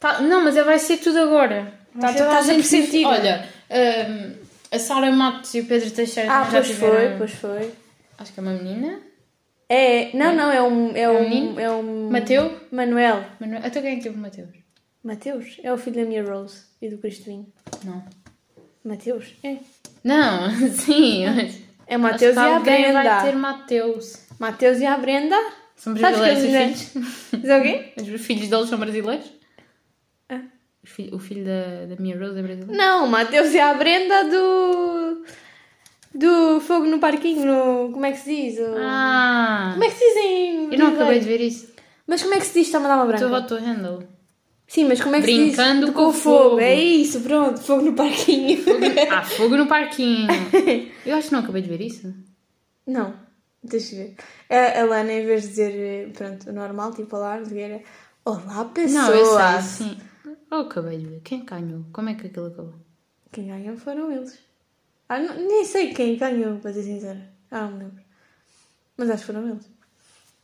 Tá- 0.01 0.19
não, 0.21 0.43
mas 0.43 0.57
é- 0.57 0.63
vai 0.63 0.77
ser 0.79 0.97
tudo 0.97 1.17
agora. 1.19 1.71
Tá 1.97 2.09
Está 2.11 2.25
toda 2.25 2.39
a 2.39 2.41
gente 2.41 2.67
sentida. 2.67 3.07
Olha, 3.07 3.47
ahm, 3.69 4.33
a 4.71 4.79
Sara 4.79 5.09
Matos 5.11 5.53
e 5.53 5.61
o 5.61 5.65
Pedro 5.65 5.89
Teixeira 5.91 6.29
Ah, 6.29 6.41
pois 6.49 6.67
já 6.67 6.73
foi, 6.75 6.89
tiveram. 6.89 7.17
pois 7.17 7.31
foi. 7.31 7.71
Acho 8.17 8.33
que 8.33 8.39
é 8.39 8.43
uma 8.43 8.51
menina. 8.53 8.99
É, 9.69 10.09
não, 10.17 10.35
não, 10.35 10.51
é 10.51 10.61
um. 10.61 10.91
É 10.95 11.09
um. 11.09 11.29
menino? 11.29 11.59
É 11.59 11.71
um 11.71 12.09
Mateu? 12.09 12.59
Manuel. 12.71 13.23
Manuel. 13.39 13.61
Até 13.63 13.81
quem 13.81 13.91
é 13.93 13.95
que 13.95 14.03
teve 14.03 14.17
o 14.17 14.19
Mateus? 14.19 14.49
Mateus? 15.03 15.57
É 15.63 15.71
o 15.71 15.77
filho 15.77 15.95
da 15.97 16.05
minha 16.05 16.23
Rose 16.23 16.63
e 16.81 16.89
do 16.89 16.97
Cristovinho. 16.97 17.47
Não. 17.85 18.03
Mateus? 18.83 19.33
É. 19.43 19.57
Não, 20.03 20.49
sim. 20.73 21.23
É 21.87 21.95
o 21.95 21.99
Mateus 21.99 22.35
e 22.35 22.39
a 22.39 22.55
alguém 22.55 22.91
vai 22.91 23.03
ter 23.03 23.21
Brenda. 23.31 23.37
Mateus. 23.37 24.17
Mateus 24.39 24.79
e 24.79 24.85
a 24.85 24.97
Brenda. 24.97 25.35
São 25.75 25.93
brasileiros 25.93 26.43
os 26.43 26.49
filhos? 26.49 27.41
Diz 27.41 27.49
alguém? 27.49 27.93
Os 27.97 28.21
filhos 28.25 28.47
deles 28.49 28.69
são 28.69 28.77
brasileiros? 28.79 29.25
Filho- 30.83 31.15
O 31.15 31.19
filho 31.19 31.45
da, 31.45 31.85
da 31.95 32.01
minha 32.01 32.17
Rose 32.17 32.37
é 32.39 32.41
brasileiro? 32.41 32.73
Não, 32.75 33.05
o 33.05 33.09
Mateus 33.09 33.53
e 33.53 33.59
a 33.59 33.73
Brenda 33.73 34.23
do. 34.25 35.23
Do 36.13 36.59
Fogo 36.59 36.85
no 36.87 36.99
Parquinho. 36.99 37.45
No, 37.45 37.91
como 37.93 38.05
é 38.05 38.11
que 38.11 38.17
se 38.19 38.35
diz? 38.35 38.59
O- 38.59 38.75
Ah! 38.77 39.69
Como 39.73 39.83
é 39.83 39.87
que 39.89 39.95
se 39.95 40.03
diz 40.05 40.15
em. 40.17 40.73
Eu 40.73 40.79
não 40.79 40.87
acabei 40.87 41.19
de 41.19 41.25
ver 41.25 41.39
isso. 41.41 41.71
Mas 42.07 42.21
como 42.21 42.33
é 42.33 42.39
que 42.39 42.45
se 42.45 42.53
diz? 42.59 42.67
Está-me 42.67 42.85
a 42.85 42.89
dar 42.89 42.95
uma 42.95 43.05
branca. 43.05 43.23
Estou 43.23 43.37
a 43.37 43.41
tua 43.43 43.59
handle. 43.59 44.03
Sim, 44.67 44.85
mas 44.85 45.01
como 45.01 45.15
é 45.15 45.19
que 45.21 45.25
se 45.27 45.33
diz? 45.33 45.45
Brincando 45.55 45.91
com 45.93 46.07
o 46.07 46.13
fogo. 46.13 46.49
fogo. 46.51 46.59
É 46.61 46.75
isso, 46.75 47.19
pronto. 47.21 47.59
Fogo 47.61 47.83
no 47.83 47.93
Parquinho. 47.93 48.59
Ah, 49.11 49.21
fogo 49.23 49.55
no 49.57 49.67
parquinho. 49.67 50.27
Eu 51.05 51.15
acho 51.17 51.27
que 51.27 51.33
não 51.33 51.41
acabei 51.41 51.61
de 51.61 51.69
ver 51.69 51.81
isso. 51.81 52.13
Não, 52.87 53.13
deixa 53.63 53.95
eu 53.95 53.99
ver. 53.99 54.15
A, 54.49 54.81
a 54.81 54.85
Lana, 54.85 55.11
em 55.13 55.25
vez 55.25 55.43
de 55.43 55.47
dizer, 55.49 55.73
eh, 55.75 56.09
pronto, 56.13 56.49
o 56.49 56.53
normal, 56.53 56.93
tipo, 56.93 57.17
quê, 57.49 57.59
era 57.59 57.81
Olá, 58.25 58.65
pessoas. 58.65 58.93
Não, 58.93 59.13
eu 59.13 59.25
sei, 59.25 59.61
sim. 59.87 59.97
Eu 60.51 60.59
acabei 60.59 60.97
de 60.97 61.05
ver. 61.07 61.21
Quem 61.23 61.43
ganhou? 61.45 61.85
Como 61.93 62.09
é 62.09 62.13
que 62.15 62.27
aquilo 62.27 62.47
acabou? 62.47 62.73
Quem 63.31 63.47
ganhou 63.47 63.77
foram 63.77 64.11
eles. 64.11 64.37
Ah, 65.07 65.19
não- 65.19 65.35
nem 65.35 65.63
sei 65.65 65.93
quem 65.93 66.17
ganhou, 66.17 66.57
para 66.59 66.73
ser 66.73 66.83
sincera. 66.83 67.29
Ah, 67.49 67.61
não 67.61 67.71
me 67.71 67.83
lembro. 67.85 68.03
Mas 68.97 69.09
acho 69.09 69.21
que 69.25 69.27
foram 69.33 69.49
eles. 69.49 69.69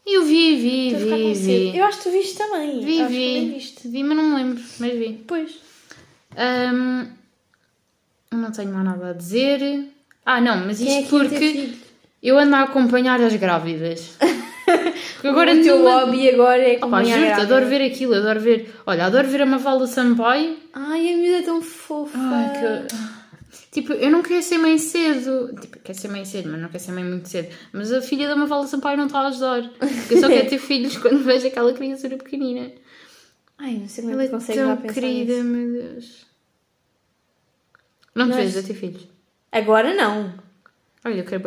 Eu 0.05 0.23
vi, 0.23 0.55
vi, 0.55 0.87
Estou 0.93 1.17
vi, 1.17 1.33
vi. 1.33 1.77
Eu 1.77 1.83
acho 1.83 1.97
que 1.97 2.03
tu 2.05 2.11
viste 2.11 2.37
também. 2.37 2.79
Vi, 2.83 3.01
acho 3.01 3.09
vi. 3.11 3.49
viste. 3.53 3.87
Vi, 3.89 4.03
mas 4.03 4.17
não 4.17 4.23
me 4.29 4.35
lembro. 4.35 4.63
Mas 4.79 4.93
vi. 4.97 5.23
Pois. 5.27 5.59
Ahm, 6.37 7.07
não 8.31 8.51
tenho 8.51 8.71
mais 8.71 8.85
nada 8.85 9.09
a 9.09 9.13
dizer. 9.13 9.89
Ah, 10.25 10.39
não, 10.39 10.65
mas 10.65 10.81
é 10.81 11.01
isto 11.01 11.19
ter 11.19 11.29
porque 11.29 11.73
eu 12.23 12.37
ando 12.39 12.55
a 12.55 12.63
acompanhar 12.63 13.19
as 13.21 13.35
grávidas. 13.35 14.17
Agora 15.23 15.51
o 15.53 15.63
teu 15.63 15.75
nenhuma- 15.79 16.05
hobby 16.05 16.29
agora 16.29 16.61
é 16.61 16.75
acompanhar 16.75 17.15
juro-te, 17.17 17.25
grávida. 17.35 17.41
adoro 17.55 17.65
ver 17.69 17.81
aquilo, 17.85 18.13
adoro 18.15 18.39
ver. 18.39 18.75
Olha, 18.85 19.05
adoro 19.05 19.27
ver 19.27 19.41
a 19.41 19.45
Mafalda 19.45 19.87
Sampaio. 19.87 20.57
Ai, 20.73 21.13
a 21.13 21.17
miúda 21.17 21.37
é 21.37 21.41
tão 21.41 21.61
fofa. 21.61 22.17
Ai, 22.17 22.87
que... 22.87 22.95
Tipo, 23.71 23.93
eu 23.93 24.09
não 24.09 24.21
queria 24.23 24.41
ser 24.41 24.57
mãe 24.57 24.77
cedo. 24.77 25.53
Tipo, 25.61 25.79
quero 25.79 25.97
ser 25.97 26.07
mãe 26.09 26.25
cedo, 26.25 26.49
mas 26.51 26.59
não 26.61 26.69
quero 26.69 26.83
ser 26.83 26.91
mãe 26.91 27.03
muito 27.03 27.29
cedo. 27.29 27.47
Mas 27.71 27.91
a 27.93 28.01
filha 28.01 28.27
da 28.27 28.35
Mafalda 28.35 28.67
Sampaio 28.67 28.97
não 28.97 29.05
está 29.05 29.19
a 29.19 29.27
ajudar. 29.27 29.69
Porque 29.79 30.13
eu 30.15 30.19
só 30.19 30.27
quero 30.27 30.49
ter 30.49 30.57
filhos 30.59 30.97
quando 30.97 31.23
vejo 31.23 31.47
aquela 31.47 31.71
criatura 31.73 32.17
pequenina. 32.17 32.71
Ai, 33.59 33.73
não 33.75 33.87
sei 33.87 34.03
como 34.03 34.13
Ela 34.13 34.23
é 34.23 34.25
é 34.25 34.27
que 34.27 34.33
consegues 34.33 34.61
já 34.61 34.67
tão 34.67 34.77
pensar 34.77 34.93
querida, 34.93 35.33
nisso. 35.33 35.45
meu 35.45 35.71
Deus. 35.73 36.25
Não 38.15 38.25
te 38.25 38.35
Mas- 38.35 38.53
vejo 38.53 38.59
a 38.59 38.63
ter 38.63 38.73
filhos. 38.73 39.07
Agora 39.51 39.93
não. 39.93 40.33
Olha, 41.05 41.19
eu 41.19 41.23
quero 41.25 41.43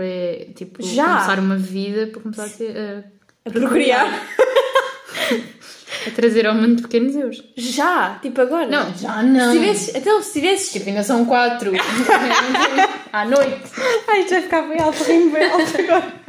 tipo, 0.54 0.82
Já? 0.82 1.06
começar 1.06 1.38
uma 1.38 1.56
vida 1.56 2.06
para 2.08 2.20
começar 2.22 2.44
a, 2.44 2.48
ter, 2.48 2.76
a, 2.76 3.04
A 3.48 3.50
procriar. 3.52 4.08
a 6.06 6.10
trazer 6.12 6.46
ao 6.46 6.54
mundo 6.54 6.82
pequenos 6.82 7.14
eus. 7.16 7.42
Já, 7.56 8.18
tipo 8.22 8.40
agora. 8.40 8.66
Não, 8.66 8.94
já 8.96 9.22
não. 9.22 9.52
Se 9.52 9.58
tivesses, 9.58 9.94
então, 9.94 10.22
se 10.22 10.32
tivesses. 10.32 10.72
Tipo, 10.72 10.88
ainda 10.88 11.02
são 11.02 11.24
quatro. 11.26 11.72
à 13.12 13.24
noite. 13.24 13.60
Ai, 14.08 14.24
vai 14.24 14.42
ficar 14.42 14.62
bem 14.62 14.80
alto, 14.80 15.02
rimo 15.04 15.30
bem 15.30 15.50
alto 15.50 15.78
agora. 15.78 16.20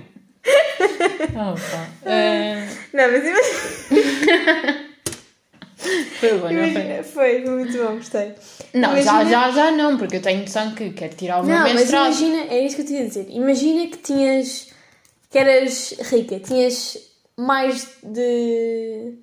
Opa. 1.36 1.88
Eh, 2.06 2.68
Não, 2.94 3.12
mas 3.12 3.24
imagina. 3.26 4.93
Foi 6.19 6.30
bom, 6.38 6.38
não 6.38 6.50
foi? 6.50 6.69
imagina 6.69 7.04
foi, 7.04 7.39
muito 7.46 7.78
bom, 7.78 7.96
gostei. 7.98 8.34
Não, 8.74 8.89
já, 9.02 9.22
Imagina- 9.24 9.30
já, 9.30 9.52
já 9.52 9.72
não, 9.72 9.98
porque 9.98 10.17
eu 10.17 10.22
tenho 10.22 10.41
noção 10.41 10.74
que 10.76 10.89
quero 10.91 11.15
tirar 11.15 11.41
o 11.41 11.46
meu 11.46 11.56
Não, 11.56 11.63
mas 11.63 11.74
mestrado. 11.76 12.06
imagina, 12.08 12.43
é 12.54 12.65
isso 12.65 12.76
que 12.76 12.82
eu 12.82 12.86
te 12.86 12.93
ia 12.93 13.06
dizer. 13.08 13.26
Imagina 13.30 13.88
que 13.88 13.98
tinhas. 13.98 14.67
que 15.30 15.38
eras 15.38 15.96
rica, 16.12 16.39
tinhas 16.39 16.98
mais 17.38 17.88
de 18.04 19.13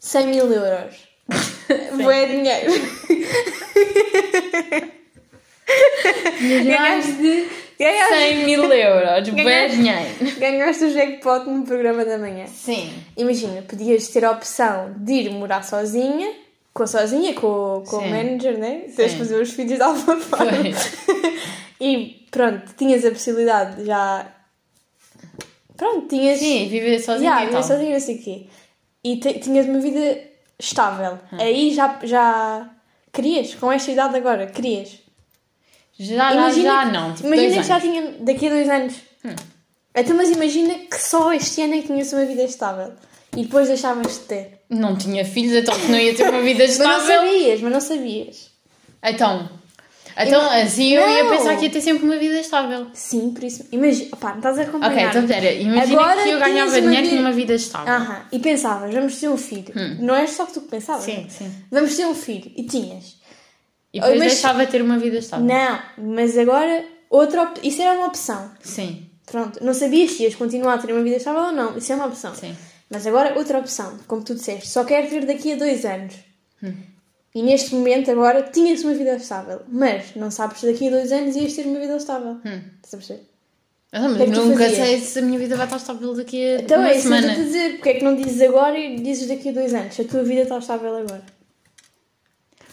100 0.00 0.26
mil 0.28 0.52
euros. 0.52 0.94
Boé 2.02 2.26
dinheiro. 2.26 2.72
Ganhaste 6.40 7.12
de. 7.12 7.67
Ganhaste, 7.78 8.14
100 8.14 8.44
mil 8.44 8.64
euros, 8.72 9.28
bem 9.28 9.44
Ganhaste- 9.44 9.76
dinheiro. 9.76 10.40
ganhaste 10.40 10.84
o 10.84 10.90
jackpot 10.92 11.48
no 11.48 11.64
programa 11.64 12.04
da 12.04 12.18
manhã. 12.18 12.46
Sim. 12.48 12.92
Imagina, 13.16 13.62
podias 13.62 14.08
ter 14.08 14.24
a 14.24 14.32
opção 14.32 14.94
de 14.98 15.12
ir 15.12 15.30
morar 15.30 15.62
sozinha, 15.62 16.32
com 16.74 16.86
sozinha, 16.86 17.34
com, 17.34 17.82
com 17.88 17.96
o 17.98 18.08
manager, 18.10 18.58
né? 18.58 18.82
Tens 18.96 19.12
de 19.12 19.18
fazer 19.18 19.40
os 19.40 19.52
filhos 19.52 19.76
de 19.76 19.82
alguma 19.82 20.16
forma. 20.16 20.50
e 21.80 22.26
pronto, 22.30 22.74
tinhas 22.76 23.04
a 23.04 23.10
possibilidade 23.10 23.76
de 23.76 23.86
já. 23.86 24.26
Pronto, 25.76 26.08
tinhas. 26.08 26.38
Sim, 26.40 26.68
viver 26.68 26.98
sozinha 26.98 27.30
Yeah, 27.30 27.46
viver 27.50 27.62
sozinha, 27.62 27.92
não 27.92 28.00
sei 28.00 28.16
o 28.16 28.22
quê. 28.22 28.46
E 29.04 29.16
tinhas 29.18 29.66
uma 29.66 29.78
vida 29.78 30.18
estável. 30.58 31.18
Hum. 31.32 31.36
Aí 31.40 31.72
já, 31.72 31.98
já. 32.02 32.68
Querias, 33.12 33.54
com 33.54 33.70
esta 33.70 33.90
idade 33.92 34.16
agora, 34.16 34.46
querias. 34.48 34.98
Já, 35.98 36.32
Imagina 36.34 36.62
já, 36.70 36.86
que- 36.86 36.92
não. 36.92 37.14
Tipo, 37.14 37.26
imagina 37.28 37.62
que 37.62 37.68
já 37.68 37.74
anos. 37.76 37.84
Hum. 37.86 37.90
tinha 37.92 38.12
daqui 38.20 38.46
a 38.46 38.50
dois 38.50 38.68
anos. 38.68 38.94
Então, 39.94 40.16
mas 40.16 40.30
imagina 40.30 40.74
que 40.74 40.96
só 40.96 41.32
este 41.32 41.60
ano 41.62 41.74
é 41.74 41.78
que 41.80 41.88
tinhas 41.88 42.12
uma 42.12 42.24
vida 42.24 42.42
estável. 42.44 42.92
E 43.36 43.42
depois 43.42 43.68
deixavas 43.68 44.12
de 44.14 44.18
ter. 44.20 44.60
Não 44.70 44.96
tinha 44.96 45.24
filhos, 45.24 45.52
então 45.54 45.78
que 45.78 45.86
não 45.90 45.98
ia 45.98 46.14
ter 46.14 46.28
uma 46.28 46.40
vida 46.40 46.64
Mas 46.66 46.78
não 46.78 46.90
estável. 46.98 47.16
sabias, 47.16 47.60
mas 47.60 47.72
não 47.72 47.80
sabias. 47.80 48.50
Então, 49.02 49.48
então 50.16 50.42
não- 50.42 50.50
assim 50.62 50.92
eu 50.94 51.08
ia 51.08 51.24
Não. 51.24 51.30
pensar 51.36 51.56
que 51.56 51.64
ia 51.64 51.70
ter 51.70 51.80
sempre 51.80 52.04
uma 52.04 52.16
vida 52.16 52.38
estável. 52.40 52.86
Sim, 52.94 53.30
por 53.32 53.44
isso. 53.44 53.66
Imagina, 53.70 54.08
opá, 54.12 54.30
não 54.30 54.36
estás 54.38 54.58
a 54.58 54.62
Ok, 54.62 54.68
acompanhar. 54.70 55.10
então 55.10 55.26
pera, 55.26 55.52
imagina 55.52 56.00
Agora 56.00 56.22
que 56.22 56.28
eu 56.30 56.38
ganhava 56.38 56.70
dinheiro 56.80 56.96
vida- 57.02 57.08
tinha 57.08 57.20
uma 57.20 57.32
vida 57.32 57.54
estável. 57.54 57.92
Aham. 57.92 58.22
E 58.32 58.38
pensavas, 58.38 58.94
vamos 58.94 59.16
ter 59.20 59.28
um 59.28 59.36
filho. 59.36 59.72
Não 60.00 60.14
és 60.14 60.30
só 60.30 60.46
que 60.46 60.52
tu 60.54 60.60
que 60.62 60.68
pensavas. 60.68 61.04
Sim, 61.04 61.26
sim. 61.28 61.52
Vamos 61.70 61.96
ter 61.96 62.06
um 62.06 62.14
filho. 62.14 62.50
E 62.56 62.62
tinhas. 62.64 63.17
E 63.92 64.00
depois 64.00 64.18
Mas- 64.18 64.32
deixava 64.32 64.66
de 64.66 64.72
ter 64.72 64.82
uma 64.82 64.98
vida 64.98 65.18
estável. 65.18 65.46
Não, 65.46 65.80
mas 65.98 66.36
agora 66.36 66.84
outra. 67.08 67.52
Isso 67.62 67.80
era 67.82 67.98
uma 67.98 68.06
opção. 68.08 68.50
Sim, 68.60 69.06
Pronto, 69.26 69.62
não 69.62 69.74
sabias 69.74 70.12
se 70.12 70.22
ias 70.22 70.34
continuar 70.34 70.74
a 70.74 70.78
ter 70.78 70.92
uma 70.92 71.02
vida 71.02 71.16
estável 71.16 71.42
ou 71.42 71.52
não. 71.52 71.76
Isso 71.76 71.92
é 71.92 71.96
uma 71.96 72.06
opção. 72.06 72.34
sim. 72.34 72.54
Mas 72.90 73.06
agora 73.06 73.36
outra 73.38 73.58
opção, 73.58 73.98
como 74.06 74.22
tu 74.24 74.34
disseste, 74.34 74.66
só 74.68 74.82
quero 74.84 75.08
ter 75.10 75.26
daqui 75.26 75.52
a 75.52 75.56
dois 75.56 75.84
anos. 75.84 76.14
Hum. 76.62 76.72
E 77.34 77.42
neste 77.42 77.74
momento 77.74 78.10
agora 78.10 78.42
tinhas 78.44 78.82
uma 78.82 78.94
vida 78.94 79.16
estável, 79.16 79.60
mas 79.68 80.14
não 80.16 80.30
sabes 80.30 80.60
se 80.60 80.66
daqui 80.72 80.88
a 80.88 80.90
dois 80.92 81.12
anos 81.12 81.36
ias 81.36 81.52
ter 81.52 81.66
uma 81.66 81.78
vida 81.78 81.96
estável. 81.96 82.38
Hum. 82.44 82.60
Estás 82.82 82.94
a 82.94 82.96
perceber? 82.96 83.22
Ah, 83.92 84.08
mas 84.08 84.20
é 84.22 84.26
nunca 84.26 84.64
fazias? 84.64 84.76
sei 84.86 85.00
se 85.00 85.18
a 85.18 85.22
minha 85.22 85.38
vida 85.38 85.56
vai 85.56 85.66
estar 85.66 85.76
estável 85.76 86.14
daqui 86.14 86.42
a 86.42 86.60
Então 86.60 86.78
uma 86.78 86.88
é 86.90 86.96
isso 86.96 87.08
que 87.08 87.14
eu 87.14 87.16
semana. 87.18 87.26
estou 87.32 87.42
a 87.44 87.46
dizer. 87.46 87.70
Porque 87.74 87.88
é 87.90 87.94
que 87.94 88.04
não 88.04 88.16
dizes 88.16 88.40
agora 88.40 88.78
e 88.78 88.96
dizes 89.00 89.28
daqui 89.28 89.48
a 89.50 89.52
dois 89.52 89.74
anos? 89.74 90.00
A 90.00 90.04
tua 90.04 90.22
vida 90.22 90.42
está 90.42 90.56
estável 90.58 90.96
agora. 90.96 91.22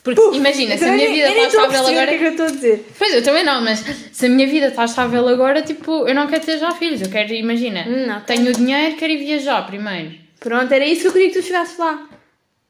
Porque 0.06 0.38
imagina, 0.38 0.78
se 0.78 0.86
a 0.86 0.92
minha 0.94 1.10
vida 1.10 1.28
eu 1.28 1.46
está 1.46 1.48
estável 1.68 1.88
agora. 1.88 2.04
O 2.06 2.08
que 2.08 2.14
é 2.14 2.18
que 2.20 2.24
eu 2.26 2.32
estou 2.32 2.46
a 2.46 2.50
dizer? 2.52 2.86
Pois 2.98 3.14
eu 3.14 3.24
também 3.24 3.44
não, 3.44 3.62
mas 3.62 3.84
se 4.14 4.26
a 4.26 4.30
minha 4.30 4.48
vida 4.48 4.68
está 4.68 4.86
estável 4.86 5.28
agora, 5.28 5.62
tipo, 5.64 6.08
eu 6.08 6.14
não 6.16 6.28
quero 6.28 6.46
ter 6.46 6.60
já 6.60 6.72
filhos. 6.72 7.02
Eu 7.02 7.10
quero, 7.10 7.34
imagina, 7.34 7.84
Hum, 7.88 8.12
ok. 8.18 8.36
tenho 8.38 8.50
o 8.50 8.54
dinheiro, 8.54 8.96
quero 8.96 9.12
ir 9.12 9.18
viajar 9.18 9.66
primeiro. 9.66 10.14
Pronto, 10.40 10.72
era 10.72 10.86
isso 10.86 11.02
que 11.02 11.08
eu 11.08 11.12
queria 11.14 11.32
que 11.32 11.40
tu 11.40 11.44
chegasses 11.46 11.78
lá. 11.78 12.08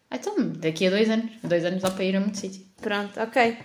Ah, 0.10 0.16
Então, 0.16 0.34
daqui 0.38 0.88
a 0.88 0.90
dois 0.90 1.10
anos. 1.10 1.26
Dois 1.44 1.66
anos 1.66 1.82
dá 1.82 1.92
para 1.92 2.04
ir 2.06 2.16
a 2.16 2.20
muito 2.22 2.38
sítio. 2.38 2.62
Pronto, 2.82 3.20
ok. 3.20 3.58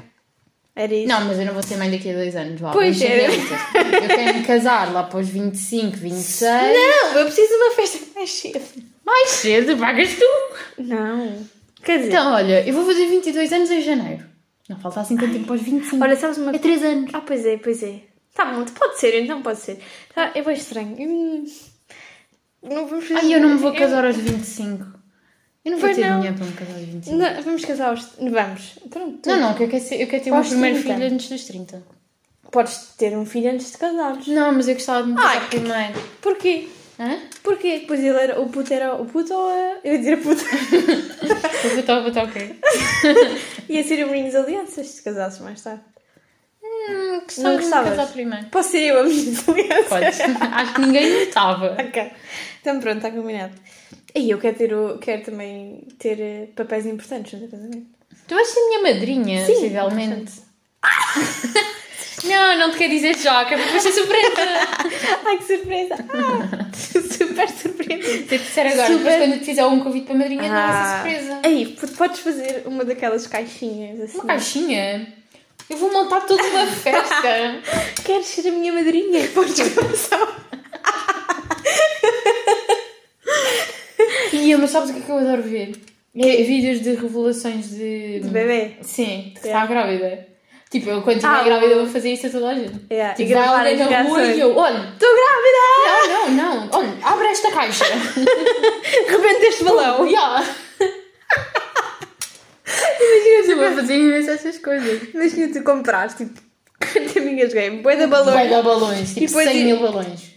Era 0.75 0.95
isso. 0.95 1.09
Não, 1.09 1.25
mas 1.27 1.39
eu 1.39 1.45
não 1.47 1.53
vou 1.53 1.63
ser 1.63 1.77
mãe 1.77 1.91
daqui 1.91 2.11
a 2.11 2.15
dois 2.15 2.35
anos. 2.35 2.61
Vá, 2.61 2.71
Pois 2.73 3.01
é. 3.03 3.27
Eu 3.27 4.09
quero 4.09 4.39
me 4.39 4.45
casar 4.45 4.93
lá 4.93 5.03
para 5.05 5.21
os 5.21 5.29
25, 5.29 5.97
26. 5.97 6.51
Não, 6.53 7.19
eu 7.19 7.25
preciso 7.27 7.49
de 7.49 7.55
uma 7.55 7.71
festa 7.73 7.99
mais 8.17 8.31
cedo. 8.31 8.61
Mais 9.05 9.29
cedo, 9.31 9.77
pagas 9.77 10.11
tu. 10.15 10.83
Não. 10.83 11.60
Quer 11.83 11.99
dizer, 11.99 12.11
Então, 12.11 12.33
olha, 12.33 12.67
eu 12.67 12.73
vou 12.75 12.85
fazer 12.87 13.07
22 13.07 13.53
anos 13.53 13.71
em 13.71 13.81
janeiro. 13.83 14.25
Não 14.69 14.79
falta 14.79 15.01
assim 15.01 15.17
tanto 15.17 15.33
tempo 15.33 15.47
para 15.47 15.57
os 15.57 15.63
25. 15.63 16.03
olha, 16.03 16.17
sabes 16.17 16.39
uma 16.39 16.55
É 16.55 16.59
3 16.59 16.83
anos. 16.85 17.11
Ah, 17.15 17.21
pois 17.21 17.45
é, 17.45 17.57
pois 17.57 17.83
é. 17.83 18.01
Tá 18.35 18.45
bom, 18.45 18.65
pode 18.65 18.99
ser, 19.01 19.21
então 19.23 19.43
pode 19.43 19.59
ser. 19.59 19.81
Tá, 20.15 20.31
é 20.35 20.43
bem 20.43 20.55
estranho. 20.55 20.97
Hum, 20.99 21.45
Não 22.63 22.87
vamos 22.87 23.07
fazer. 23.09 23.21
Ai, 23.21 23.35
eu 23.35 23.41
não 23.41 23.49
me 23.51 23.57
vou 23.57 23.75
casar 23.75 24.05
aos 24.05 24.17
25. 24.17 24.85
Eu 25.65 25.73
não 25.73 25.79
vou 25.79 25.89
Pois 25.89 25.97
ter 25.97 26.09
não. 26.09 26.17
dinheiro 26.21 26.37
para 26.39 26.47
me 26.47 26.53
casar 26.53 26.73
aos 26.75 26.85
25. 26.85 27.17
Não, 27.17 27.43
vamos 27.43 27.65
casar 27.65 27.89
aos. 27.91 28.09
Vamos. 28.19 28.79
Pronto. 28.89 29.29
Não, 29.29 29.41
não, 29.41 29.55
que 29.55 29.65
eu 29.65 29.69
quero, 29.69 29.85
ser, 29.85 30.01
eu 30.01 30.07
quero 30.07 30.23
ter 30.25 30.31
o 30.31 30.35
meu 30.35 30.39
Aos 30.39 30.49
primeiro 30.49 30.79
30. 30.81 30.95
filho 30.95 31.13
antes 31.15 31.29
dos 31.29 31.45
30. 31.45 31.83
Podes 32.53 32.77
ter 32.97 33.17
um 33.17 33.27
filho 33.27 33.51
antes 33.53 33.73
de 33.73 33.79
casares. 33.79 34.27
Não, 34.29 34.53
mas 34.53 34.69
eu 34.69 34.75
gostava 34.75 35.03
de 35.03 35.11
me 35.11 35.17
casar 35.17 35.29
Ai, 35.41 35.49
primeiro. 35.49 36.01
Porquê? 36.23 36.69
Hã? 37.01 37.19
Porquê? 37.43 37.79
Depois 37.79 37.99
ele 38.01 38.19
era. 38.19 38.39
O 38.39 38.51
puto 38.51 38.75
era 38.75 38.95
o 38.95 39.07
puto 39.07 39.33
ou 39.33 39.49
a. 39.49 39.79
Eu 39.83 39.93
ia 39.95 39.99
dizer 39.99 40.15
a 40.15 40.17
puto. 40.19 40.45
Vou 40.45 41.77
botar, 41.77 41.95
vou 41.95 42.05
botar 42.05 42.25
o 42.25 42.31
quê? 42.31 42.55
ia 43.71 43.83
ser 43.83 44.05
o 44.05 44.11
Meninos 44.11 44.35
Alianças 44.35 44.87
se 44.87 45.03
casasses 45.03 45.41
mais 45.41 45.63
tarde. 45.63 45.81
Hum, 46.63 47.23
Não 47.39 47.57
gostavas? 47.57 47.91
casar 47.97 48.13
primeiro. 48.13 48.47
Posso 48.49 48.71
ser 48.73 48.81
eu 48.89 49.01
a 49.01 49.03
Meninos 49.05 49.49
Alianças? 49.49 49.89
Podes. 49.89 50.21
Acho 50.53 50.75
que 50.75 50.81
ninguém 50.83 51.25
notava. 51.25 51.77
ok. 51.81 52.13
Então 52.61 52.79
pronto, 52.81 52.97
está 52.99 53.11
combinado. 53.11 53.55
E 54.15 54.29
eu 54.29 54.39
quero, 54.39 54.57
ter 54.59 54.75
o, 54.75 54.99
quero 54.99 55.23
também 55.23 55.87
ter 55.99 56.21
eh, 56.21 56.49
papéis 56.55 56.85
importantes 56.85 57.41
no 57.41 57.49
casamento. 57.49 57.87
Tu 58.29 58.35
vais 58.35 58.47
ser 58.49 58.61
minha 58.67 58.83
madrinha, 58.83 59.47
Sim, 59.47 59.55
possivelmente. 59.55 60.33
Não, 62.25 62.59
não 62.59 62.71
te 62.71 62.79
quero 62.79 62.91
dizer 62.93 63.17
já, 63.19 63.45
que 63.45 63.55
é 63.55 63.57
para 63.59 63.81
ser 63.81 63.93
surpresa. 63.93 64.29
Ai, 65.25 65.37
que 65.39 65.45
surpresa! 65.45 65.95
Ah, 66.09 66.71
super 66.75 67.49
surpresa! 67.49 68.27
Se 68.29 68.35
eu 68.35 68.39
disser 68.39 68.67
agora, 68.73 68.87
Super. 68.87 68.99
depois 69.05 69.17
quando 69.31 69.39
te 69.41 69.45
fizer 69.47 69.65
um 69.67 69.81
convite 69.81 70.07
para 70.07 70.15
madrinha, 70.17 70.43
não 70.43 70.51
vai 70.51 70.73
ser 70.85 70.95
surpresa. 71.19 71.41
Aí, 71.45 71.77
podes 71.97 72.21
fazer 72.21 72.63
uma 72.67 72.85
daquelas 72.85 73.27
caixinhas 73.27 74.01
assim. 74.01 74.19
Uma 74.19 74.27
caixinha? 74.27 75.15
Eu 75.69 75.77
vou 75.77 75.93
montar 75.93 76.21
toda 76.23 76.43
uma 76.43 76.67
festa. 76.69 77.61
Queres 78.05 78.27
ser 78.27 78.49
a 78.49 78.53
minha 78.53 78.73
madrinha? 78.73 79.27
Podes 79.29 79.57
começar. 79.75 80.41
Ia, 84.33 84.59
mas 84.59 84.71
sabes 84.71 84.91
o 84.91 84.95
que 84.95 85.01
é 85.01 85.03
que 85.03 85.11
eu 85.11 85.19
adoro 85.19 85.43
ver? 85.43 85.73
É 86.17 86.43
vídeos 86.43 86.81
de 86.81 86.95
revelações 86.95 87.71
de... 87.71 88.21
De 88.21 88.29
bebê. 88.29 88.73
Sim, 88.83 89.33
que 89.41 89.47
Yeah. 89.47 89.65
está 89.65 89.67
grávida. 89.67 90.27
Tipo, 90.71 90.89
eu 90.91 91.03
quando 91.03 91.17
estiver 91.17 91.35
Ah, 91.35 91.43
grávida 91.43 91.73
eu 91.73 91.79
vou 91.85 91.89
fazer 91.93 92.13
isso 92.13 92.29
a 92.29 92.31
toda 92.31 92.49
a 92.51 92.55
gente. 92.55 92.73
Yeah, 92.93 93.15
Tipo, 93.15 93.35
vai 93.35 93.47
alguém 93.49 93.77
na 93.77 94.03
rua 94.03 94.23
e 94.23 94.39
eu, 94.41 94.57
olha, 94.57 94.89
Estou 94.93 95.09
grávida! 95.17 96.09
não, 96.09 96.31
não, 96.31 96.67
não, 96.67 96.79
olha, 96.79 96.95
abre 97.03 97.27
esta 97.27 97.51
caixa. 97.51 97.85
Rebenta 99.09 99.47
este 99.47 99.65
balão! 99.65 100.07
Yeah. 100.07 100.47
Imagina, 103.03 103.53
eu 103.53 103.57
vou 103.59 103.73
fazer 103.81 103.97
imenso 103.99 104.31
essas 104.31 104.59
coisas. 104.59 105.13
Imagina 105.15 105.53
tu 105.53 105.63
comprares, 105.65 106.15
tipo, 106.15 106.41
quantas 106.79 107.17
amigas 107.17 107.53
game, 107.53 107.83
boi 107.83 107.97
da 107.97 108.07
balão. 108.07 108.33
Vai 108.33 108.49
dar 108.49 108.63
balões, 108.63 109.09
tipo 109.09 109.21
E 109.25 109.27
depois 109.27 109.49
100 109.49 109.61
i- 109.61 109.65
mil 109.65 109.79
balões. 109.81 110.30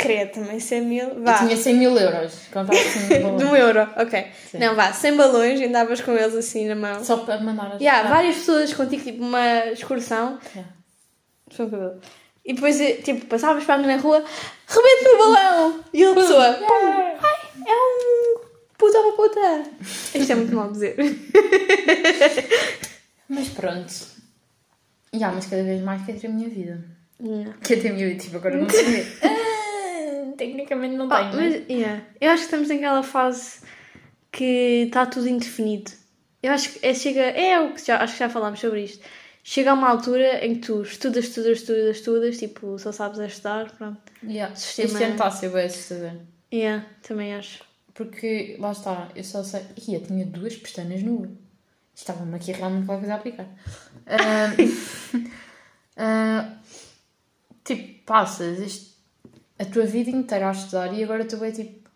Credo, 0.00 0.32
também 0.32 0.58
100 0.58 0.80
mil. 0.82 1.08
Eu 1.08 1.22
Vá. 1.22 1.34
tinha 1.38 1.56
100 1.56 1.74
mil 1.74 1.96
euros. 1.96 2.32
100 2.32 2.64
mil 3.08 3.22
balões. 3.22 3.38
De 3.38 3.44
um 3.44 3.56
euro, 3.56 3.88
ok. 3.96 4.26
Sim. 4.50 4.58
Não, 4.58 4.74
vá, 4.74 4.92
100 4.92 5.16
balões, 5.16 5.60
andavas 5.60 6.00
com 6.00 6.12
eles 6.12 6.34
assim 6.34 6.66
na 6.66 6.74
mão. 6.74 7.04
Só 7.04 7.18
para 7.18 7.38
mandar 7.40 7.74
as 7.74 7.80
Yeah, 7.80 8.08
várias 8.08 8.36
pessoas 8.36 8.72
contigo, 8.72 9.02
tipo, 9.02 9.22
uma 9.22 9.66
excursão. 9.66 10.38
Yeah. 10.54 10.72
E 12.44 12.54
depois, 12.54 12.80
eh, 12.80 12.94
tipo, 12.94 13.26
passavas 13.26 13.64
para 13.64 13.74
alguém 13.76 13.94
na 13.94 14.00
rua, 14.02 14.24
rebenta 14.66 15.10
o 15.14 15.18
balão! 15.18 15.84
E 15.92 16.04
a 16.04 16.14
pessoa, 16.14 16.52
pum, 16.66 17.18
ai, 17.22 17.36
é 17.66 17.72
um 17.72 18.40
puta 18.78 18.98
ou 18.98 19.12
puta. 19.12 19.62
Isto 20.14 20.32
é 20.32 20.34
muito 20.34 20.54
mal 20.54 20.70
dizer. 20.72 20.96
Mas 23.28 23.48
pronto. 23.48 23.92
Yeah, 25.14 25.34
mas 25.34 25.46
cada 25.46 25.62
vez 25.64 25.82
mais 25.82 26.04
quero 26.04 26.20
ter 26.20 26.26
a 26.28 26.30
minha 26.30 26.48
vida. 26.48 26.82
Não. 27.18 27.52
Quero 27.62 27.82
ter 27.82 27.88
a 27.90 27.92
minha 27.92 28.08
vida, 28.08 28.20
tipo, 28.22 28.36
agora 28.36 28.56
não 28.56 28.66
tenho. 28.66 29.06
Tecnicamente 30.40 30.96
não 30.96 31.10
Ah, 31.12 31.30
tenho. 31.30 31.36
né? 31.42 31.58
mas, 31.60 31.68
yeah. 31.70 32.02
Eu 32.20 32.30
acho 32.30 32.40
que 32.40 32.44
estamos 32.46 32.68
naquela 32.68 33.02
fase 33.02 33.60
que 34.32 34.84
está 34.86 35.06
tudo 35.06 35.28
indefinido. 35.28 35.92
Eu 36.42 36.52
acho 36.52 36.70
que 36.72 36.86
é, 36.86 36.94
chega, 36.94 37.20
é 37.20 37.60
o 37.60 37.74
que 37.74 37.86
já, 37.86 37.98
acho 38.02 38.14
que 38.14 38.18
já 38.20 38.28
falámos 38.28 38.58
sobre 38.60 38.84
isto. 38.84 39.04
Chega 39.44 39.70
a 39.70 39.74
uma 39.74 39.88
altura 39.88 40.44
em 40.44 40.54
que 40.54 40.60
tu 40.66 40.82
estudas, 40.82 41.24
estudas, 41.26 41.58
estudas, 41.58 41.96
estudas, 41.96 42.38
tipo, 42.38 42.78
só 42.78 42.92
sabes 42.92 43.18
a 43.20 43.26
estudar, 43.26 43.70
pronto. 43.72 44.00
Yeah. 44.22 44.54
Sistema- 44.56 44.88
Este 44.88 45.04
ano 45.04 45.12
está 45.12 45.24
a 45.24 45.64
assustador. 45.66 46.12
Yeah, 46.52 46.86
também 47.02 47.34
acho. 47.34 47.62
Porque, 47.94 48.56
lá 48.58 48.72
está, 48.72 49.08
eu 49.14 49.24
só 49.24 49.42
sei. 49.42 49.62
Ih, 49.88 49.94
eu 49.94 50.00
tinha 50.02 50.24
duas 50.26 50.56
pestanas 50.56 51.02
nuas. 51.02 51.30
Estava-me 51.94 52.34
aqui 52.36 52.52
realmente 52.52 52.86
qualquer 52.86 53.00
coisa 53.06 53.14
a 53.14 53.16
aplicar. 53.16 53.46
Ah, 54.06 54.52
ah, 55.96 56.56
tipo, 57.64 58.02
passas 58.04 58.58
este- 58.60 58.89
a 59.60 59.64
tua 59.66 59.84
vida 59.84 60.10
inteira 60.10 60.48
a 60.48 60.52
estudar 60.52 60.92
e 60.92 61.02
agora 61.04 61.24
tu 61.24 61.42
é 61.44 61.50
tipo. 61.50 61.88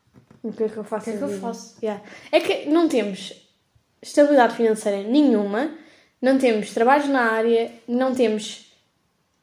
O 0.42 0.52
que 0.52 0.64
é 0.64 0.68
que 0.68 0.76
eu 0.76 0.84
faço? 0.84 1.02
O 1.02 1.04
que 1.04 1.10
é 1.10 1.16
que 1.18 1.22
eu 1.24 1.28
vida? 1.28 1.40
faço? 1.40 1.76
Yeah. 1.82 2.02
É 2.30 2.40
que 2.40 2.68
não 2.68 2.86
temos 2.88 3.32
estabilidade 4.02 4.54
financeira 4.56 5.02
nenhuma, 5.08 5.70
não 6.20 6.36
temos 6.38 6.70
trabalhos 6.72 7.08
na 7.08 7.32
área, 7.32 7.70
não 7.88 8.14
temos. 8.14 8.62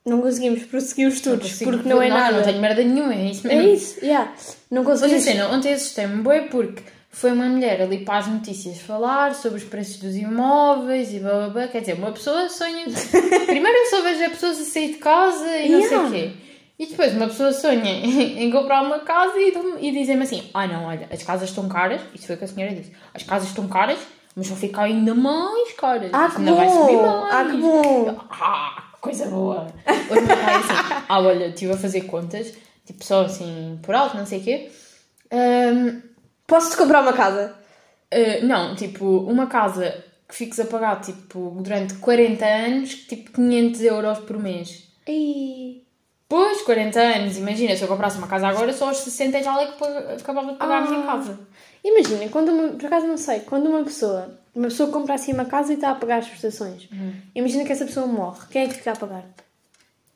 Não 0.05 0.19
conseguimos 0.21 0.63
prosseguir 0.63 1.07
os 1.07 1.15
estudos 1.15 1.59
porque 1.59 1.87
não 1.87 2.01
é 2.01 2.09
nada. 2.09 2.37
Não 2.37 2.43
tenho 2.43 2.59
merda 2.59 2.83
nenhuma, 2.83 3.13
é 3.13 3.25
isso 3.29 3.47
É 3.47 3.55
mesmo. 3.55 3.73
isso, 3.73 4.03
yeah. 4.05 4.33
Não 4.71 4.83
Mas 4.83 4.99
conseguimos. 4.99 5.27
assim, 5.27 5.37
não, 5.37 5.53
ontem 5.53 5.73
assustei-me 5.73 6.23
bem 6.23 6.47
porque 6.47 6.81
foi 7.11 7.31
uma 7.31 7.45
mulher 7.45 7.81
ali 7.83 8.03
para 8.03 8.17
as 8.17 8.27
notícias 8.27 8.79
falar 8.79 9.35
sobre 9.35 9.59
os 9.59 9.63
preços 9.63 9.97
dos 9.97 10.15
imóveis 10.15 11.13
e 11.13 11.19
blá 11.19 11.31
blá 11.33 11.49
blá. 11.49 11.67
Quer 11.67 11.81
dizer, 11.81 11.93
uma 11.93 12.11
pessoa 12.11 12.49
sonha. 12.49 12.85
Primeiro 13.45 13.77
eu 13.77 13.85
só 13.91 14.01
vejo 14.01 14.23
as 14.23 14.31
pessoas 14.31 14.59
a 14.59 14.63
sair 14.65 14.87
de 14.93 14.97
casa 14.97 15.57
e 15.57 15.69
não 15.69 15.79
Yeah. 15.81 15.87
sei 15.89 15.97
o 15.97 16.11
quê. 16.11 16.31
E 16.81 16.87
depois 16.87 17.13
uma 17.15 17.27
pessoa 17.27 17.53
sonha 17.53 17.91
em, 18.03 18.49
comprar 18.49 18.81
uma 18.81 18.97
casa 19.01 19.37
e, 19.37 19.53
e 19.81 19.91
dizem-me 19.91 20.23
assim: 20.23 20.49
ah 20.51 20.65
não, 20.65 20.85
olha, 20.85 21.07
as 21.11 21.21
casas 21.21 21.49
estão 21.49 21.69
caras. 21.69 22.01
Isso 22.11 22.25
foi 22.25 22.33
o 22.33 22.39
que 22.39 22.45
a 22.45 22.47
senhora 22.47 22.73
disse: 22.73 22.91
as 23.13 23.21
casas 23.21 23.49
estão 23.49 23.67
caras, 23.67 23.99
mas 24.35 24.47
vão 24.47 24.57
ficar 24.57 24.85
ainda 24.85 25.13
mais 25.13 25.73
caras. 25.73 26.09
Ah, 26.11 26.27
que 26.27 26.37
ainda 26.37 26.55
vai 26.55 26.67
subir 26.67 26.97
bom! 26.97 27.21
mais. 27.21 27.33
Ah, 27.35 27.45
que 27.51 27.57
bom! 27.57 28.19
Ah, 28.31 28.83
coisa 28.99 29.27
boa! 29.27 29.67
Hoje 30.09 30.21
meu 30.21 30.37
pai 30.37 30.55
assim, 30.55 31.03
ah, 31.07 31.19
olha, 31.19 31.45
estive 31.49 31.71
a 31.71 31.77
fazer 31.77 32.01
contas, 32.01 32.51
tipo 32.83 33.05
só 33.05 33.25
assim 33.25 33.79
por 33.83 33.93
alto, 33.93 34.17
não 34.17 34.25
sei 34.25 34.39
o 34.39 34.43
quê. 34.43 34.71
Ahm, 35.29 36.01
Posso-te 36.47 36.77
comprar 36.77 37.03
uma 37.03 37.13
casa? 37.13 37.55
ah, 38.11 38.43
não, 38.43 38.73
tipo, 38.75 39.05
uma 39.05 39.45
casa 39.45 40.03
que 40.27 40.33
fiques 40.33 40.59
a 40.59 40.65
pagar 40.65 40.99
tipo 40.99 41.61
durante 41.61 41.93
40 41.93 42.43
anos, 42.43 42.95
tipo 42.95 43.33
500 43.33 43.81
euros 43.81 44.19
por 44.21 44.39
mês. 44.39 44.89
Ei. 45.05 45.90
Pois, 46.31 46.61
40 46.61 46.97
anos, 46.97 47.35
imagina, 47.37 47.75
se 47.75 47.81
eu 47.81 47.89
comprasse 47.89 48.17
uma 48.17 48.25
casa 48.27 48.47
agora, 48.47 48.71
só 48.71 48.87
aos 48.87 48.99
60 48.99 49.37
e 49.37 49.43
tal 49.43 49.59
é 49.59 49.65
que 49.67 49.83
acabava 50.21 50.53
de 50.53 50.57
pagar 50.57 50.77
a 50.81 50.87
minha 50.89 51.03
Ah. 51.03 51.05
casa. 51.07 51.37
Imagina, 51.83 52.29
quando 52.29 52.49
uma, 52.53 52.69
por 52.69 52.85
acaso 52.85 53.05
não 53.05 53.17
sei, 53.17 53.41
quando 53.41 53.67
uma 53.67 53.83
pessoa, 53.83 54.39
uma 54.55 54.69
pessoa 54.69 54.89
compra 54.89 55.15
assim 55.15 55.33
uma 55.33 55.43
casa 55.43 55.73
e 55.73 55.75
está 55.75 55.91
a 55.91 55.95
pagar 55.95 56.19
as 56.19 56.29
prestações, 56.29 56.87
Uhum. 56.89 57.13
imagina 57.35 57.65
que 57.65 57.73
essa 57.73 57.83
pessoa 57.85 58.07
morre, 58.07 58.47
quem 58.49 58.61
é 58.63 58.67
que 58.69 58.75
fica 58.75 58.93
a 58.93 58.95
pagar? 58.95 59.25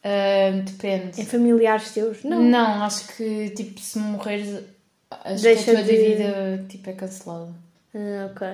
Ah, 0.06 0.52
depende. 0.64 1.20
É 1.20 1.26
familiares 1.26 1.92
teus? 1.92 2.24
Não. 2.24 2.42
Não, 2.42 2.84
acho 2.84 3.08
que 3.18 3.50
tipo, 3.50 3.78
se 3.82 4.00
morreres, 4.00 4.64
acho 5.12 5.44
Deixa 5.44 5.64
que 5.66 5.70
a 5.72 5.74
tua 5.74 5.84
de- 5.84 5.98
dívida 5.98 6.66
tipo, 6.70 6.90
é 6.90 6.94
cancelada. 6.94 7.52
Ah, 7.94 8.30
ok. 8.32 8.48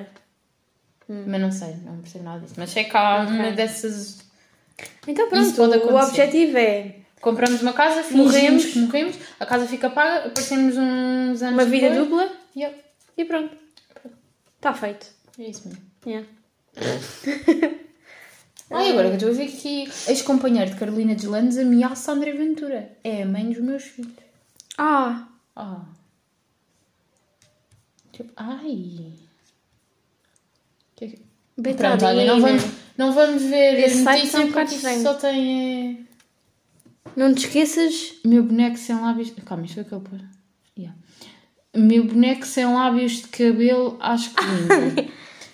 Mas 1.28 1.42
não 1.42 1.52
sei, 1.52 1.76
não 1.86 1.98
percebo 1.98 2.24
nada 2.24 2.40
disso. 2.40 2.56
Mas 2.58 2.72
sei 2.72 2.86
que 2.86 2.98
há 2.98 3.22
Ok. 3.24 3.36
uma 3.36 3.52
dessas. 3.52 4.20
Então 5.08 5.30
pronto, 5.30 5.62
o 5.62 5.96
objetivo 5.96 6.58
é 6.58 6.96
Compramos 7.22 7.62
uma 7.62 7.74
casa, 7.74 8.04
fingimos 8.04 8.34
Morremos. 8.34 8.66
que 8.66 8.80
morremos, 8.80 9.16
a 9.40 9.46
casa 9.46 9.68
fica 9.68 9.90
paga, 9.90 10.28
aparecemos 10.28 10.76
uns 10.76 11.42
anos 11.42 11.54
uma 11.54 11.66
vida 11.66 11.90
depois. 11.90 12.10
dupla 12.10 12.32
Yep, 12.58 12.76
e 13.18 13.26
pronto. 13.26 13.56
Está 14.58 14.74
feito. 14.74 15.08
é 15.40 15.44
isso 15.44 15.68
mesmo. 15.68 15.84
Yeah. 16.06 16.28
Ai, 18.74 18.90
agora 18.92 19.08
que 19.10 19.14
eu 19.24 19.30
estou 19.30 19.30
a 19.30 19.34
ver 19.34 19.44
aqui, 19.54 19.92
ex-companheiro 20.08 20.72
de 20.72 20.78
Carolina 20.78 21.14
Deslandes 21.14 21.58
ameaça 21.58 22.12
André 22.14 22.32
Ventura. 22.32 22.98
É 23.04 23.24
a 23.24 23.26
mãe 23.26 23.50
dos 23.50 23.62
meus 23.62 23.84
filhos. 23.84 24.14
Ah, 24.78 25.28
Ah. 25.56 25.82
Tipo, 28.14 28.32
ai. 28.38 29.12
Que 30.96 31.06
é 31.06 31.08
que- 31.10 31.74
Pronto, 31.76 32.06
olha, 32.06 32.26
não 32.26 32.42
vamos, 32.42 32.64
não 32.98 33.12
vamos 33.14 33.44
ver 33.44 33.80
Esse 33.80 34.00
a 34.02 34.04
site 34.06 34.34
notícia 34.38 34.38
é 34.38 34.46
porque 34.92 35.04
só 35.04 35.14
tem... 35.16 35.98
é, 36.10 36.11
Não 37.16 37.34
te 37.34 37.46
esqueças. 37.46 38.14
Meu 38.26 38.44
boneco 38.44 38.78
sem 38.78 38.96
lábios... 39.00 39.32
Calma, 39.46 39.66
isto 39.66 39.76
foi 39.76 39.84
aquele 39.84 40.02
pôr. 40.02 40.20
Yeah. 40.78 40.98
Meu 41.76 42.06
boneco 42.06 42.46
sem 42.46 42.66
lábios 42.66 43.14
de 43.14 43.28
cabelo, 43.28 43.98
acho 44.00 44.34
que 44.34 44.44
lindo. 44.46 45.12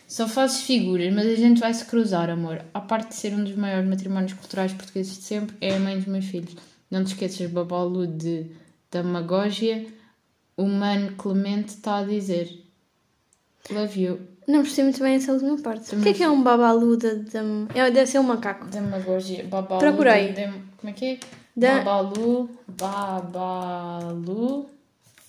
Só 0.07 0.27
fazes 0.27 0.61
figuras, 0.61 1.13
mas 1.13 1.25
a 1.27 1.35
gente 1.35 1.59
vai 1.59 1.73
se 1.73 1.83
cruzar, 1.83 2.29
amor. 2.29 2.63
A 2.73 2.79
parte 2.79 3.09
de 3.09 3.15
ser 3.15 3.33
um 3.33 3.43
dos 3.43 3.55
maiores 3.55 3.87
matrimónios 3.87 4.33
culturais 4.33 4.73
portugueses 4.73 5.17
de 5.17 5.23
sempre, 5.23 5.55
é 5.59 5.75
a 5.75 5.79
mãe 5.79 5.97
dos 5.97 6.05
meus 6.05 6.25
filhos. 6.25 6.55
Não 6.89 7.03
te 7.03 7.07
esqueças, 7.07 7.51
Babalu 7.51 8.07
de 8.07 8.47
Damagógia. 8.89 9.85
O 10.55 10.65
mano 10.65 11.11
Clemente 11.17 11.69
está 11.69 11.97
a 11.97 12.03
dizer: 12.03 12.49
Love 13.69 14.01
you. 14.01 14.19
Não 14.47 14.61
percebi 14.61 14.83
muito 14.83 15.01
bem 15.01 15.15
essa 15.15 15.33
última 15.33 15.57
parte. 15.57 15.87
O 15.87 15.89
Também 15.89 16.03
que 16.03 16.09
é 16.09 16.13
que 16.13 16.23
é 16.23 16.29
um 16.29 16.41
babaluda 16.41 17.17
de... 17.17 17.37
É, 17.75 17.91
deve 17.91 18.07
ser 18.09 18.19
um 18.19 18.23
macaco. 18.23 18.65
Demagogia. 18.67 19.43
Babalu. 19.43 19.79
Procurei. 19.79 20.31
de 20.31 20.47
Como 20.77 20.89
é 20.89 20.93
que 20.93 21.05
é? 21.05 21.19
Da- 21.57 21.83
Babalu. 21.83 22.49
Babalu. 22.67 24.69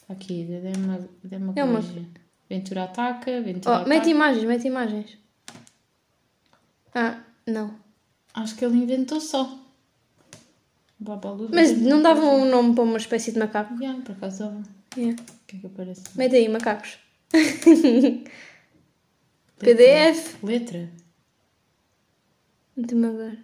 Aqui, 0.09 0.45
de 0.45 0.61
dema, 0.61 1.09
demagogia. 1.25 2.07
Ventura 2.49 2.85
ataca, 2.85 3.41
Ventura 3.43 3.71
Oh, 3.71 3.75
ataca. 3.77 3.89
mete 3.89 4.09
imagens, 4.11 4.45
mete 4.45 4.67
imagens. 4.69 5.19
Ah, 6.95 7.21
não. 7.47 7.75
Acho 8.35 8.55
que 8.57 8.65
ele 8.65 8.79
inventou 8.79 9.21
só. 9.21 9.59
Babalu. 11.01 11.49
Mas 11.53 11.79
não 11.81 12.03
davam 12.03 12.43
um 12.43 12.51
nome 12.51 12.75
para 12.75 12.85
uma 12.85 12.97
espécie 12.99 13.33
de 13.33 13.39
macaco. 13.39 13.75
Yeah, 13.81 14.03
por 14.03 14.13
acaso 14.13 14.39
dava. 14.45 14.63
O 14.97 15.01
Yeah. 15.01 15.23
que 15.47 15.57
é 15.57 15.61
que 15.61 15.67
aparece? 15.67 16.03
Mete 16.17 16.37
aí, 16.37 16.49
macacos. 16.49 16.99
PDF. 19.59 20.37
Letra. 20.43 20.89
Muito 22.77 22.97
agora. 23.07 23.39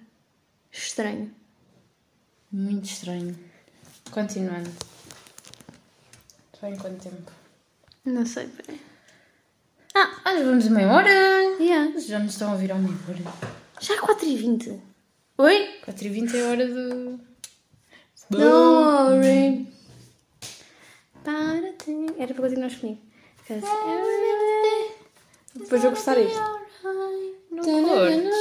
Estranho. 0.72 1.30
Muito 2.54 2.84
estranho. 2.84 3.36
Continuando. 4.12 4.70
Só 6.60 6.68
em 6.68 6.76
quanto 6.76 7.02
tempo? 7.02 7.32
Não 8.04 8.24
sei, 8.24 8.46
peraí. 8.46 8.80
Ah, 9.92 10.20
olha, 10.26 10.44
vamos 10.44 10.64
a 10.68 10.70
meia 10.70 10.88
hora. 10.88 11.10
Yeah. 11.58 11.98
Já 11.98 12.20
nos 12.20 12.32
estão 12.34 12.50
a 12.50 12.52
ouvir 12.52 12.70
ao 12.70 12.78
meia 12.78 12.94
hora. 13.08 13.50
Já 13.80 13.94
é 13.94 13.98
4h20. 13.98 14.80
Oi? 15.38 15.80
4h20 15.84 16.34
é 16.34 16.42
a 16.46 16.48
hora 16.50 16.66
do. 16.68 17.20
Worry. 18.32 19.68
Para 21.24 21.72
ti. 21.72 22.06
Era 22.18 22.34
para 22.34 22.42
continuar 22.48 22.70
comigo. 22.78 23.00
Because 23.38 23.66
every- 23.66 24.94
Depois 25.56 25.82
eu 25.82 25.90
gostar 25.90 26.18
isto. 26.18 26.38
Não 27.50 27.64
cortes. 27.64 28.34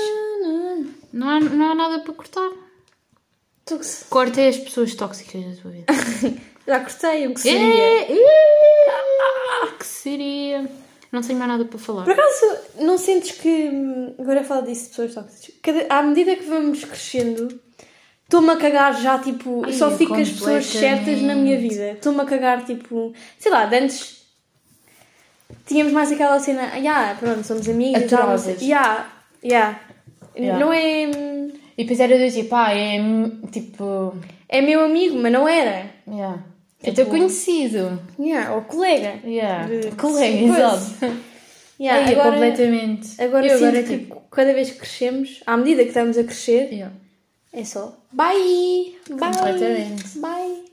Não 1.11 1.29
há, 1.29 1.39
não 1.39 1.71
há 1.71 1.75
nada 1.75 1.99
para 2.03 2.13
cortar. 2.13 2.49
Tux. 3.65 4.05
Corta 4.09 4.41
as 4.47 4.57
pessoas 4.57 4.93
tóxicas 4.95 5.43
da 5.43 5.61
tua 5.61 5.71
vida. 5.71 5.85
Já 6.67 6.79
cortei 6.79 7.27
o 7.27 7.33
que 7.33 7.41
seria. 7.41 7.73
É, 7.73 8.11
é, 8.13 9.67
que 9.77 9.85
seria? 9.85 10.69
Não 11.11 11.21
tenho 11.21 11.37
mais 11.37 11.51
nada 11.51 11.65
para 11.65 11.77
falar. 11.77 12.03
Por 12.03 12.13
acaso, 12.13 12.45
não 12.79 12.97
sentes 12.97 13.31
que. 13.31 13.69
Agora 14.17 14.43
falo 14.43 14.65
disso 14.65 14.83
de 14.83 14.89
pessoas 14.89 15.13
tóxicas. 15.13 15.55
Cada- 15.61 15.85
à 15.89 16.01
medida 16.01 16.35
que 16.35 16.43
vamos 16.45 16.83
crescendo, 16.83 17.59
estou-me 18.23 18.49
a 18.49 18.57
cagar 18.57 18.99
já, 18.99 19.19
tipo. 19.19 19.63
Ai, 19.65 19.73
só 19.73 19.91
fico 19.91 20.15
as 20.15 20.29
pessoas 20.29 20.65
certas 20.65 21.21
na 21.21 21.35
minha 21.35 21.57
vida. 21.57 21.91
Estou-me 21.91 22.21
a 22.21 22.25
cagar, 22.25 22.65
tipo. 22.65 23.13
Sei 23.37 23.51
lá, 23.51 23.65
de 23.65 23.77
antes. 23.77 24.23
Tínhamos 25.65 25.93
mais 25.93 26.11
aquela 26.11 26.39
cena. 26.39 26.71
Ah, 26.73 26.77
yeah, 26.77 27.15
pronto, 27.19 27.43
somos 27.45 27.67
amigas. 27.69 28.09
já, 28.09 28.17
Atrosas. 28.19 28.61
Yeah, 28.61 29.07
yeah. 29.43 29.79
Yeah. 30.35 30.59
Não 30.65 30.73
é. 30.73 31.42
E 31.77 31.83
depois 31.83 31.99
era 31.99 32.17
do 32.17 32.31
tipo, 32.31 32.55
ah, 32.55 32.73
é 32.73 32.97
tipo. 33.51 34.15
É 34.47 34.61
meu 34.61 34.83
amigo, 34.85 35.17
mas 35.17 35.31
não 35.31 35.47
era. 35.47 35.89
Yeah. 36.07 36.43
É 36.83 36.91
teu 36.91 37.05
conhecido. 37.07 37.99
Yeah, 38.19 38.53
ou 38.55 38.61
colega. 38.63 39.19
Yeah. 39.25 39.67
De- 39.67 39.91
Colega, 39.95 40.37
exato. 40.37 41.23
Yeah, 41.79 42.05
Ai, 42.05 42.13
agora, 42.13 42.31
completamente. 42.33 43.21
agora 43.21 43.47
Eu 43.47 43.57
agora, 43.57 43.83
que 43.83 43.97
tipo. 43.97 44.21
cada 44.31 44.53
vez 44.53 44.69
que 44.71 44.77
crescemos, 44.77 45.41
à 45.45 45.57
medida 45.57 45.81
que 45.81 45.89
estamos 45.89 46.17
a 46.17 46.23
crescer, 46.23 46.71
Yeah. 46.71 46.93
é 47.51 47.65
só 47.65 47.97
bye, 48.11 48.95
bye, 49.09 49.17
Completamente. 49.19 50.19
bye. 50.19 50.63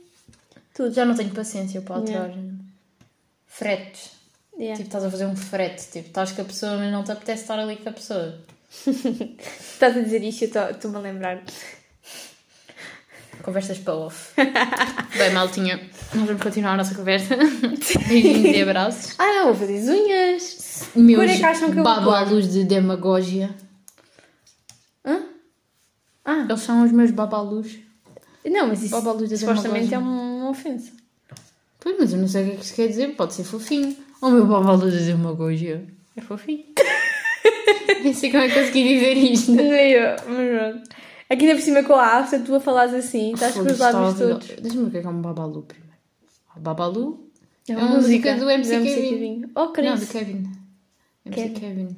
Tudo. 0.74 0.92
Já 0.92 1.06
não 1.06 1.14
tenho 1.14 1.30
paciência 1.30 1.80
para 1.80 1.96
alterar 1.96 2.30
fretes. 3.46 4.10
Yeah. 4.58 4.76
Tipo, 4.76 4.88
estás 4.88 5.04
a 5.04 5.10
fazer 5.10 5.26
um 5.26 5.34
frete. 5.36 5.84
Tipo, 5.90 6.08
estás 6.08 6.32
com 6.32 6.42
a 6.42 6.44
pessoa, 6.44 6.76
mas 6.76 6.92
não 6.92 7.02
te 7.02 7.12
apetece 7.12 7.42
estar 7.42 7.58
ali 7.58 7.76
com 7.76 7.88
a 7.88 7.92
pessoa. 7.92 8.38
Estás 9.72 9.96
a 9.96 10.00
dizer 10.00 10.22
isto, 10.22 10.44
eu 10.44 10.70
estou-me 10.70 10.96
a 10.96 11.00
lembrar. 11.00 11.42
Conversas 13.42 13.78
para 13.78 13.94
off. 13.94 14.32
Bem, 15.16 15.32
maltinha, 15.32 15.80
nós 16.14 16.26
vamos 16.26 16.42
continuar 16.42 16.74
a 16.74 16.76
nossa 16.76 16.94
conversa. 16.94 17.36
Beijinhos 18.08 18.56
e 18.56 18.62
abraços. 18.62 19.14
Ah, 19.18 19.26
não, 19.26 19.44
vou 19.46 19.54
fazer 19.54 19.78
as 19.78 19.88
unhas. 19.88 20.88
Meus 20.94 21.20
Cor 21.20 21.30
é 21.30 21.36
que 21.36 21.44
acham 21.44 21.72
que 21.72 21.78
eu 21.78 21.82
pôr? 21.82 21.94
babalus 21.94 22.48
de 22.52 22.64
demagogia. 22.64 23.54
Hã? 25.04 25.22
Ah, 26.24 26.46
Eles 26.48 26.60
são 26.60 26.84
os 26.84 26.92
meus 26.92 27.10
babalus. 27.10 27.78
não, 28.44 28.68
mas 28.68 28.82
isso 28.82 28.90
Babalus 28.94 29.30
supostamente 29.40 29.86
é 29.86 29.98
demagogia. 29.98 29.98
uma 29.98 30.50
ofensa. 30.50 30.92
Pois, 31.80 31.96
mas 31.98 32.12
eu 32.12 32.18
não 32.18 32.28
sei 32.28 32.42
o 32.42 32.46
que 32.46 32.52
é 32.52 32.56
que 32.56 32.64
isso 32.64 32.74
quer 32.74 32.88
dizer. 32.88 33.16
Pode 33.16 33.32
ser 33.32 33.44
fofinho. 33.44 33.96
O 34.20 34.28
meu 34.28 34.44
babalu 34.46 34.90
de 34.90 35.06
demagogia. 35.06 35.82
É 36.14 36.20
fofinho. 36.20 36.64
Nem 38.02 38.14
sei 38.14 38.30
como 38.30 38.42
é 38.42 38.48
que 38.48 38.54
consegui 38.54 38.82
dizer 38.82 39.12
isto. 39.16 39.52
Nem 39.52 39.90
eu, 39.92 40.16
mas 40.26 40.72
pronto. 40.72 40.90
Aqui 41.28 41.42
ainda 41.44 41.54
por 41.54 41.62
cima 41.62 41.82
com 41.84 41.94
a 41.94 42.18
afta, 42.18 42.40
tu 42.40 42.54
a 42.54 42.60
falares 42.60 42.92
assim, 42.94 43.32
estás 43.34 43.54
com 43.54 43.60
os 43.60 43.78
lábios 43.78 44.18
todos. 44.18 44.46
Deixa-me 44.48 44.84
ver 44.84 44.88
o 44.88 44.90
que 44.90 44.98
é 44.98 45.00
que 45.02 45.06
é 45.06 45.10
um 45.10 45.20
babalu 45.22 45.62
primeiro. 45.62 45.90
Ah, 46.54 46.58
Babalu 46.58 47.30
É 47.68 47.76
uma 47.76 47.86
música 47.96 48.34
do 48.36 48.50
MC 48.50 48.78
do 48.78 48.84
Kevin. 48.84 49.44
Oh, 49.54 49.60
Não, 49.60 49.72
Cris. 49.72 50.00
de 50.00 50.06
Kevin. 50.06 50.52
MC 51.26 51.48
Kevin. 51.50 51.60
Kevin. 51.60 51.96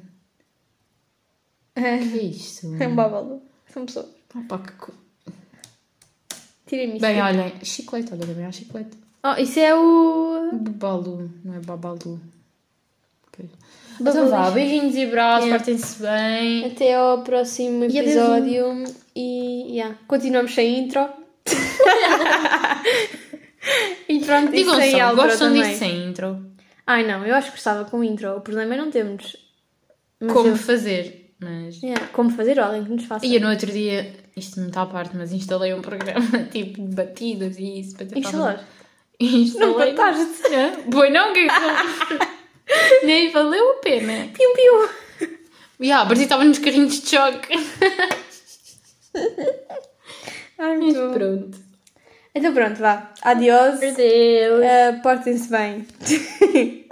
É 1.75 1.95
O 1.95 2.09
que 2.11 2.19
é 2.19 2.23
isto? 2.23 2.75
é 2.79 2.87
um 2.87 2.95
babalu. 2.95 3.41
São 3.71 3.85
pessoas. 3.85 4.05
Opa, 4.35 4.59
que 4.59 4.71
co- 4.73 4.93
Tirem-me 6.67 6.93
isso. 6.93 7.01
Bem, 7.01 7.21
olhem, 7.21 7.53
chiclete, 7.63 8.13
olha 8.13 8.25
também 8.27 8.45
há 8.45 8.51
chiclete. 8.51 8.97
Oh, 9.23 9.39
isso 9.41 9.59
é 9.59 9.73
o. 9.75 10.51
Babalu, 10.53 11.31
não 11.43 11.55
é 11.55 11.59
babalu. 11.59 12.19
Então 13.99 14.29
vá, 14.29 14.49
beijinhos 14.51 14.95
e 14.95 15.03
abraços, 15.05 15.45
Yeah. 15.45 15.63
portem-se 15.63 16.01
bem. 16.01 16.65
Até 16.65 16.95
ao 16.95 17.21
próximo 17.23 17.85
E 17.85 17.97
episódio. 17.97 18.83
E 19.15 19.71
yeah, 19.73 19.95
continuamos 20.07 20.53
sem 20.53 20.79
intro. 20.79 21.07
e 24.09 24.19
pronto, 24.19 24.53
e 24.53 24.57
Digam 24.57 24.75
sem 24.75 24.91
só, 24.99 25.15
gostam 25.15 25.47
também. 25.49 25.63
disto 25.63 25.79
sem 25.79 26.05
intro? 26.07 26.45
Ai 26.85 27.05
não, 27.05 27.25
eu 27.25 27.33
acho 27.35 27.47
que 27.47 27.53
gostava 27.57 27.85
com 27.85 28.03
intro. 28.03 28.35
O 28.37 28.41
problema 28.41 28.73
é 28.73 28.77
não 28.77 28.91
termos. 28.91 29.35
Mas 30.19 30.31
Como 30.33 30.49
eu- 30.49 30.55
fazer, 30.57 31.33
mas... 31.39 31.81
Yeah, 31.81 32.07
como 32.13 32.29
fazer 32.29 32.57
ou 32.59 32.65
alguém 32.65 32.83
que 32.83 32.91
nos 32.91 33.05
faça. 33.05 33.25
E 33.25 33.35
eu 33.35 33.41
no 33.41 33.49
outro 33.49 33.71
dia, 33.71 34.13
isto 34.35 34.59
não 34.59 34.67
está 34.67 34.81
à 34.83 34.85
parte, 34.85 35.15
mas 35.15 35.31
instalei 35.31 35.73
um 35.73 35.81
programa 35.81 36.39
tipo 36.51 36.81
de 36.81 36.93
batidas 36.95 37.57
e 37.57 37.79
isso 37.79 37.95
para 37.95 38.05
tentar 38.07 38.19
Instalar. 38.19 38.63
Instalei. 39.19 39.67
Não 39.67 39.73
contaste. 39.75 40.27
Pois 40.91 41.13
não, 41.13 41.33
que 41.33 41.39
é 41.39 41.47
que 41.47 42.27
Nem 43.03 43.31
valeu 43.31 43.71
a 43.71 43.73
pena. 43.75 44.29
Piu 44.33 44.53
piu. 44.53 44.89
E 45.79 45.91
ah, 45.91 46.05
parecia 46.05 46.15
que 46.17 46.23
estava 46.23 46.43
nos 46.45 46.59
carrinhos 46.59 47.01
de 47.01 47.09
choque. 47.09 47.53
Ai, 50.57 50.77
Mas 50.77 50.79
muito 50.79 50.99
bom. 50.99 51.13
pronto. 51.13 51.57
Então 52.35 52.53
pronto, 52.53 52.79
vá. 52.79 53.11
Adiós. 53.21 53.75
Adeus. 53.83 53.99
Uh, 53.99 55.01
Portem-se 55.03 55.49
bem. 55.49 55.85